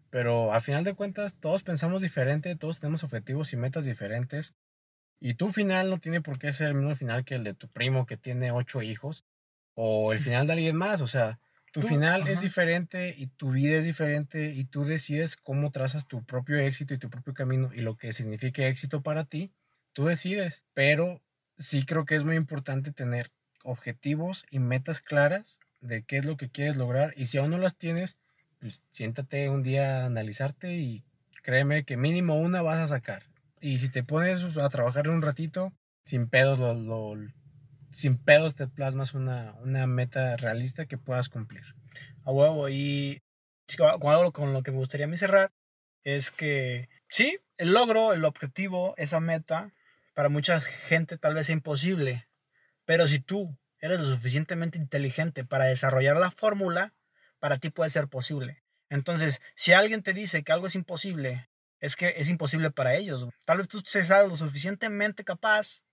Pero 0.09 0.51
al 0.51 0.61
final 0.61 0.83
de 0.83 0.95
cuentas 0.95 1.35
todos 1.35 1.61
pensamos 1.61 2.01
diferente, 2.01 2.55
todos 2.55 2.79
tenemos 2.79 3.03
objetivos 3.03 3.53
y 3.53 3.57
metas 3.57 3.85
diferentes. 3.85 4.55
Y 5.19 5.33
tu 5.35 5.51
final 5.51 5.89
no 5.89 5.99
tiene 5.99 6.21
por 6.21 6.39
qué 6.39 6.51
ser 6.53 6.67
el 6.69 6.75
mismo 6.75 6.95
final 6.95 7.25
que 7.25 7.35
el 7.35 7.43
de 7.43 7.53
tu 7.53 7.67
primo 7.69 8.05
que 8.05 8.17
tiene 8.17 8.51
ocho 8.51 8.81
hijos, 8.81 9.25
o 9.75 10.11
el 10.13 10.19
final 10.19 10.47
de 10.47 10.53
alguien 10.53 10.75
más. 10.75 11.01
O 11.01 11.07
sea, 11.07 11.39
tu 11.71 11.81
Tú- 11.81 11.87
final 11.87 12.27
es 12.27 12.41
diferente 12.41 13.13
y 13.17 13.27
tu 13.27 13.51
vida 13.51 13.77
es 13.77 13.85
diferente 13.85 14.51
y 14.53 14.65
tú 14.65 14.83
decides 14.85 15.37
cómo 15.37 15.71
trazas 15.71 16.07
tu 16.07 16.23
propio 16.25 16.57
éxito 16.59 16.93
y 16.93 16.97
tu 16.99 17.09
propio 17.09 17.33
camino 17.33 17.71
y 17.73 17.79
lo 17.81 17.97
que 17.97 18.13
signifique 18.13 18.67
éxito 18.67 19.01
para 19.03 19.25
ti, 19.25 19.53
tú 19.93 20.05
decides. 20.05 20.65
Pero 20.73 21.21
sí 21.57 21.85
creo 21.85 22.05
que 22.05 22.15
es 22.15 22.23
muy 22.23 22.35
importante 22.35 22.91
tener 22.91 23.31
objetivos 23.63 24.45
y 24.49 24.59
metas 24.59 25.01
claras 25.01 25.59
de 25.81 26.03
qué 26.03 26.17
es 26.17 26.25
lo 26.25 26.37
que 26.37 26.49
quieres 26.49 26.77
lograr 26.77 27.13
y 27.17 27.25
si 27.25 27.37
aún 27.37 27.51
no 27.51 27.57
las 27.57 27.77
tienes, 27.77 28.17
pues 28.59 28.81
siéntate 28.91 29.49
un 29.49 29.63
día 29.63 30.03
a 30.03 30.05
analizarte 30.07 30.75
y 30.77 31.03
créeme 31.43 31.85
que 31.85 31.97
mínimo 31.97 32.35
una 32.37 32.61
vas 32.61 32.79
a 32.79 32.87
sacar. 32.87 33.28
Y 33.61 33.77
si 33.79 33.89
te 33.89 34.03
pones 34.03 34.57
a 34.57 34.69
trabajar 34.69 35.09
un 35.09 35.21
ratito, 35.21 35.73
sin 36.05 36.29
pedos, 36.29 36.59
lo, 36.59 36.73
lo- 36.73 37.15
sin 37.91 38.17
pedos 38.17 38.55
te 38.55 38.67
plasmas 38.67 39.13
una, 39.13 39.53
una 39.61 39.87
meta 39.87 40.37
realista 40.37 40.85
que 40.85 40.97
puedas 40.97 41.29
cumplir. 41.29 41.63
A 42.23 42.31
huevo. 42.31 42.69
Y 42.69 43.21
con 43.77 44.13
algo 44.13 44.31
con 44.31 44.53
lo 44.53 44.63
que 44.63 44.71
me 44.71 44.77
gustaría 44.77 45.05
a 45.05 45.09
mí 45.09 45.17
cerrar 45.17 45.51
es 46.03 46.31
que 46.31 46.89
sí, 47.09 47.39
el 47.57 47.73
logro, 47.73 48.13
el 48.13 48.25
objetivo, 48.25 48.93
esa 48.97 49.19
meta, 49.19 49.73
para 50.13 50.29
mucha 50.29 50.59
gente 50.61 51.17
tal 51.17 51.33
vez 51.33 51.47
sea 51.47 51.53
imposible. 51.53 52.27
Pero 52.85 53.07
si 53.07 53.19
tú 53.19 53.57
eres 53.79 53.99
lo 53.99 54.05
suficientemente 54.05 54.77
inteligente 54.77 55.45
para 55.45 55.65
desarrollar 55.65 56.17
la 56.17 56.31
fórmula, 56.31 56.93
para 57.39 57.57
ti 57.59 57.69
puede 57.69 57.89
ser 57.89 58.07
posible. 58.07 58.63
Entonces, 58.89 59.41
si 59.55 59.73
alguien 59.73 60.01
te 60.03 60.13
dice 60.13 60.43
que 60.43 60.51
algo 60.51 60.67
es 60.67 60.75
imposible, 60.75 61.49
es 61.79 61.95
que 61.95 62.13
es 62.17 62.29
imposible 62.29 62.71
para 62.71 62.95
ellos. 62.95 63.25
Tal 63.45 63.57
vez 63.57 63.67
tú 63.67 63.79
seas 63.81 64.27
lo 64.27 64.35
suficientemente 64.35 65.23
capaz 65.23 65.83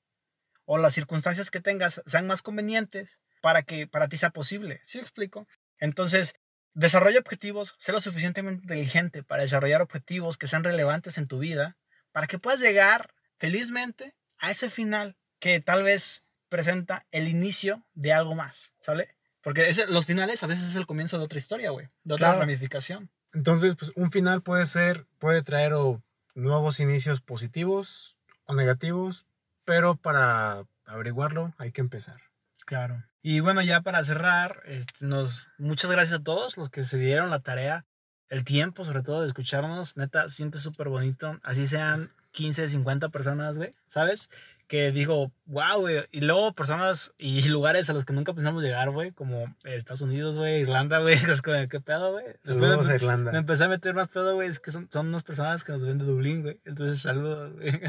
o 0.65 0.79
las 0.79 0.95
circunstancias 0.95 1.51
que 1.51 1.61
tengas 1.61 2.03
sean 2.07 2.27
más 2.27 2.43
convenientes 2.43 3.19
para 3.41 3.63
que 3.63 3.87
para 3.87 4.09
ti 4.09 4.17
sea 4.17 4.31
posible. 4.31 4.81
¿Sí 4.83 4.99
explico? 4.99 5.47
Entonces, 5.79 6.35
desarrolla 6.75 7.21
objetivos, 7.21 7.75
sé 7.79 7.93
lo 7.93 8.01
suficientemente 8.01 8.63
inteligente 8.65 9.23
para 9.23 9.43
desarrollar 9.43 9.83
objetivos 9.83 10.39
que 10.39 10.47
sean 10.49 10.65
relevantes 10.65 11.19
en 11.19 11.27
tu 11.29 11.39
vida, 11.39 11.77
para 12.13 12.27
que 12.27 12.39
puedas 12.39 12.61
llegar 12.61 13.15
felizmente 13.39 14.15
a 14.39 14.51
ese 14.51 14.71
final 14.71 15.17
que 15.39 15.61
tal 15.61 15.83
vez 15.83 16.23
presenta 16.49 17.07
el 17.11 17.29
inicio 17.29 17.87
de 17.95 18.13
algo 18.13 18.35
más, 18.35 18.73
¿sale? 18.81 19.17
Porque 19.43 19.69
ese- 19.69 19.87
los 19.87 20.07
finales 20.07 20.43
a 20.43 20.47
veces 20.47 20.71
es 20.71 20.75
el 20.75 20.87
comienzo 20.87 21.19
de 21.19 21.25
otra 21.25 21.39
historia, 21.39 21.71
güey, 21.71 21.87
de 22.05 22.15
otra 22.15 22.29
Claro. 22.29 22.41
ramificación. 22.41 23.11
Entonces, 23.33 23.77
pues 23.77 23.93
un 23.97 24.11
final 24.11 24.43
puede 24.43 24.67
ser, 24.67 25.07
puede 25.19 25.43
traer 25.43 25.75
o 25.75 26.03
nuevos 26.35 26.81
inicios 26.81 27.21
positivos 27.21 28.17
o 28.45 28.55
negativos, 28.55 29.27
pero 29.65 29.97
para 29.97 30.65
averiguarlo 30.85 31.53
hay 31.59 31.73
que 31.73 31.81
empezar. 31.81 32.21
Claro. 32.65 33.05
Y 33.23 33.41
bueno, 33.41 33.63
ya 33.63 33.81
para 33.81 34.05
cerrar, 34.05 34.63
este, 34.67 35.05
nos, 35.05 35.51
muchas 35.59 35.91
gracias 35.91 36.21
a 36.21 36.23
todos 36.23 36.57
los 36.57 36.71
que 36.71 36.85
se 36.85 36.99
dieron 36.99 37.31
la 37.31 37.41
tarea, 37.41 37.85
el 38.29 38.45
tiempo 38.45 38.85
sobre 38.85 39.03
todo 39.03 39.23
de 39.23 39.29
escucharnos. 39.29 39.97
Neta, 39.97 40.29
siente 40.29 40.59
súper 40.59 40.89
bonito. 40.89 41.39
Así 41.43 41.67
sean 41.67 42.13
15, 42.33 42.69
50 42.69 43.09
personas, 43.09 43.57
güey, 43.57 43.75
¿sabes? 43.89 44.29
Que 44.67 44.91
digo, 44.91 45.31
wow, 45.47 45.81
güey. 45.81 46.05
Y 46.11 46.23
luego 46.23 46.53
personas 46.53 47.13
y 47.19 47.49
lugares 47.49 47.89
a 47.89 47.93
los 47.93 48.05
que 48.05 48.13
nunca 48.13 48.35
pensamos 48.35 48.65
llegar, 48.65 48.91
güey, 48.91 49.13
como 49.13 49.55
Estados 49.65 50.01
Unidos, 50.01 50.37
güey, 50.37 50.63
Irlanda, 50.63 50.99
güey. 50.99 51.17
¿Qué 51.71 51.81
pedo, 51.81 52.13
güey? 52.13 52.25
Después 52.43 52.85
me, 52.85 52.93
a 52.93 52.95
Irlanda. 52.97 53.33
me 53.33 53.39
empecé 53.39 53.65
a 53.65 53.69
meter 53.69 53.95
más 53.95 54.09
pedo, 54.09 54.35
güey. 54.35 54.49
Es 54.49 54.59
que 54.59 54.73
son, 54.73 54.89
son 54.91 55.09
unas 55.09 55.23
personas 55.23 55.63
que 55.63 55.73
nos 55.73 55.83
ven 55.83 55.99
de 55.99 56.05
Dublín, 56.05 56.43
güey. 56.43 56.61
Entonces, 56.65 57.01
saludos, 57.01 57.53
güey. 57.55 57.81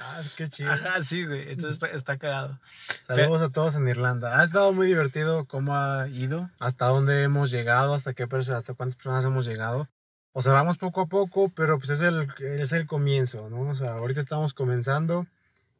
Ah, 0.00 0.22
qué 0.36 0.48
chido. 0.48 0.72
Ajá, 0.72 1.02
sí, 1.02 1.24
güey. 1.24 1.42
Entonces 1.50 1.72
está, 1.72 1.88
está 1.88 2.18
cagado. 2.18 2.58
Saludos 3.06 3.42
a 3.42 3.50
todos 3.50 3.74
en 3.74 3.86
Irlanda. 3.86 4.40
Ha 4.40 4.44
estado 4.44 4.72
muy 4.72 4.86
divertido 4.86 5.46
cómo 5.46 5.74
ha 5.74 6.08
ido, 6.08 6.50
hasta 6.58 6.86
dónde 6.86 7.22
hemos 7.22 7.50
llegado, 7.50 7.94
hasta 7.94 8.14
qué 8.14 8.24
hasta 8.24 8.74
cuántas 8.74 8.96
personas 8.96 9.24
hemos 9.24 9.46
llegado. 9.46 9.88
O 10.32 10.42
sea, 10.42 10.52
vamos 10.52 10.78
poco 10.78 11.02
a 11.02 11.06
poco, 11.06 11.50
pero 11.54 11.78
pues 11.78 11.90
es 11.90 12.00
el, 12.00 12.28
es 12.40 12.72
el 12.72 12.86
comienzo, 12.86 13.48
¿no? 13.50 13.68
O 13.70 13.74
sea, 13.74 13.92
ahorita 13.92 14.20
estamos 14.20 14.52
comenzando 14.52 15.26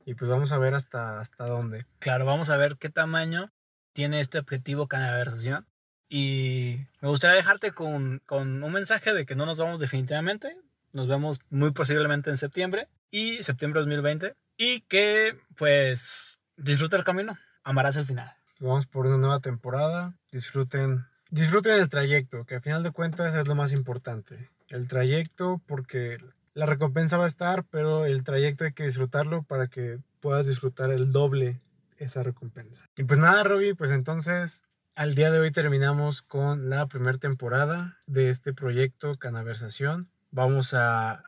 y 0.05 0.15
pues 0.15 0.31
vamos 0.31 0.53
a 0.53 0.59
ver 0.59 0.75
hasta, 0.75 1.19
hasta 1.21 1.47
dónde. 1.47 1.87
Claro, 1.99 2.27
vamos 2.27 2.51
a 2.51 2.57
ver 2.57 2.77
qué 2.77 2.91
tamaño 2.91 3.53
tiene 3.93 4.21
este 4.21 4.39
objetivo 4.39 4.89
canalización. 4.89 5.67
Y 6.09 6.87
me 7.01 7.09
gustaría 7.09 7.37
dejarte 7.37 7.73
con, 7.73 8.21
con 8.27 8.63
un 8.63 8.73
mensaje 8.73 9.15
de 9.15 9.25
que 9.25 9.35
no 9.35 9.47
nos 9.47 9.59
vamos 9.59 9.81
definitivamente. 9.81 10.57
Nos 10.93 11.09
vemos 11.09 11.41
muy 11.51 11.73
posiblemente 11.73 12.31
en 12.31 12.37
septiembre 12.37 12.89
y 13.11 13.43
septiembre 13.43 13.81
de 13.81 13.87
2020. 13.87 14.35
Y 14.57 14.81
que 14.83 15.39
pues 15.57 16.39
disfruta 16.57 16.97
el 16.97 17.05
camino. 17.05 17.39
Amarás 17.63 17.97
el 17.97 18.05
final. 18.05 18.33
Vamos 18.61 18.87
por 18.87 19.07
una 19.07 19.17
nueva 19.17 19.41
temporada. 19.41 20.15
Disfruten, 20.31 21.07
disfruten 21.31 21.81
el 21.81 21.89
trayecto, 21.89 22.45
que 22.45 22.57
al 22.57 22.63
final 22.63 22.83
de 22.83 22.93
cuentas 22.93 23.35
es 23.35 23.49
lo 23.49 23.55
más 23.55 23.73
importante. 23.73 24.51
El 24.69 24.89
trayecto, 24.89 25.61
porque 25.67 26.19
la 26.55 26.67
recompensa 26.67 27.17
va 27.19 27.25
a 27.25 27.29
estar, 27.29 27.65
pero 27.65 28.05
el 28.07 28.23
trayecto 28.25 28.65
hay 28.65 28.73
que 28.73 28.85
disfrutarlo 28.85 29.43
para 29.43 29.67
que 29.69 29.99
puedas 30.21 30.47
disfrutar 30.47 30.91
el 30.91 31.13
doble 31.13 31.61
esa 31.99 32.23
recompensa. 32.23 32.85
Y 32.97 33.05
pues 33.05 33.19
nada, 33.21 33.43
Robbie, 33.45 33.75
pues 33.75 33.91
entonces 33.91 34.63
al 34.97 35.15
día 35.15 35.31
de 35.31 35.41
hoy 35.41 35.51
terminamos 35.51 36.23
con 36.23 36.71
la 36.71 36.87
primera 36.87 37.19
temporada 37.19 37.99
de 38.07 38.31
este 38.31 38.53
proyecto 38.53 39.17
Canaversación. 39.19 40.09
Vamos 40.31 40.75
a 40.75 41.25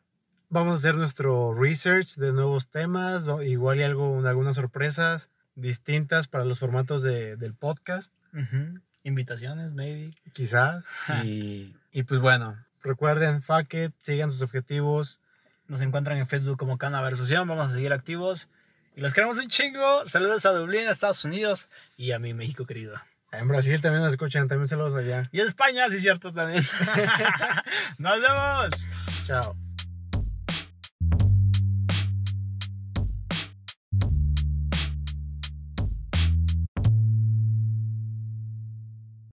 vamos 0.48 0.72
a 0.72 0.74
hacer 0.76 0.96
nuestro 0.96 1.54
research 1.54 2.14
de 2.16 2.32
nuevos 2.32 2.68
temas, 2.68 3.26
igual 3.44 3.78
y 3.78 3.82
algo, 3.82 4.24
algunas 4.26 4.54
sorpresas 4.56 5.28
distintas 5.56 6.28
para 6.28 6.44
los 6.44 6.60
formatos 6.60 7.02
de- 7.02 7.36
del 7.36 7.54
podcast, 7.54 8.12
Ujú. 8.32 8.80
Invitaciones, 9.02 9.72
maybe. 9.72 10.10
quizás. 10.32 10.86
Y, 11.24 11.74
y 11.92 12.02
pues 12.04 12.20
bueno, 12.20 12.56
recuerden, 12.86 13.42
fuck 13.42 13.72
it, 13.74 13.92
sigan 14.00 14.30
sus 14.30 14.42
objetivos. 14.42 15.20
Nos 15.68 15.80
encuentran 15.80 16.18
en 16.18 16.26
Facebook 16.26 16.58
como 16.58 16.78
Canaversación. 16.78 17.46
Vamos 17.48 17.70
a 17.70 17.74
seguir 17.74 17.92
activos. 17.92 18.48
Y 18.94 19.00
los 19.00 19.12
queremos 19.12 19.38
un 19.38 19.48
chingo. 19.48 20.06
Saludos 20.06 20.46
a 20.46 20.50
Dublín, 20.50 20.88
a 20.88 20.92
Estados 20.92 21.24
Unidos 21.24 21.68
y 21.96 22.12
a 22.12 22.18
mi 22.18 22.32
México 22.32 22.64
querido. 22.64 22.96
En 23.32 23.48
Brasil 23.48 23.80
también 23.82 24.02
nos 24.02 24.14
escuchan, 24.14 24.48
también 24.48 24.68
saludos 24.68 24.94
allá. 24.94 25.28
Y 25.32 25.40
a 25.40 25.44
España, 25.44 25.90
sí, 25.90 25.98
cierto, 25.98 26.32
también. 26.32 26.64
Nos 27.98 28.20
vemos. 28.20 28.88
Chao. 29.26 29.56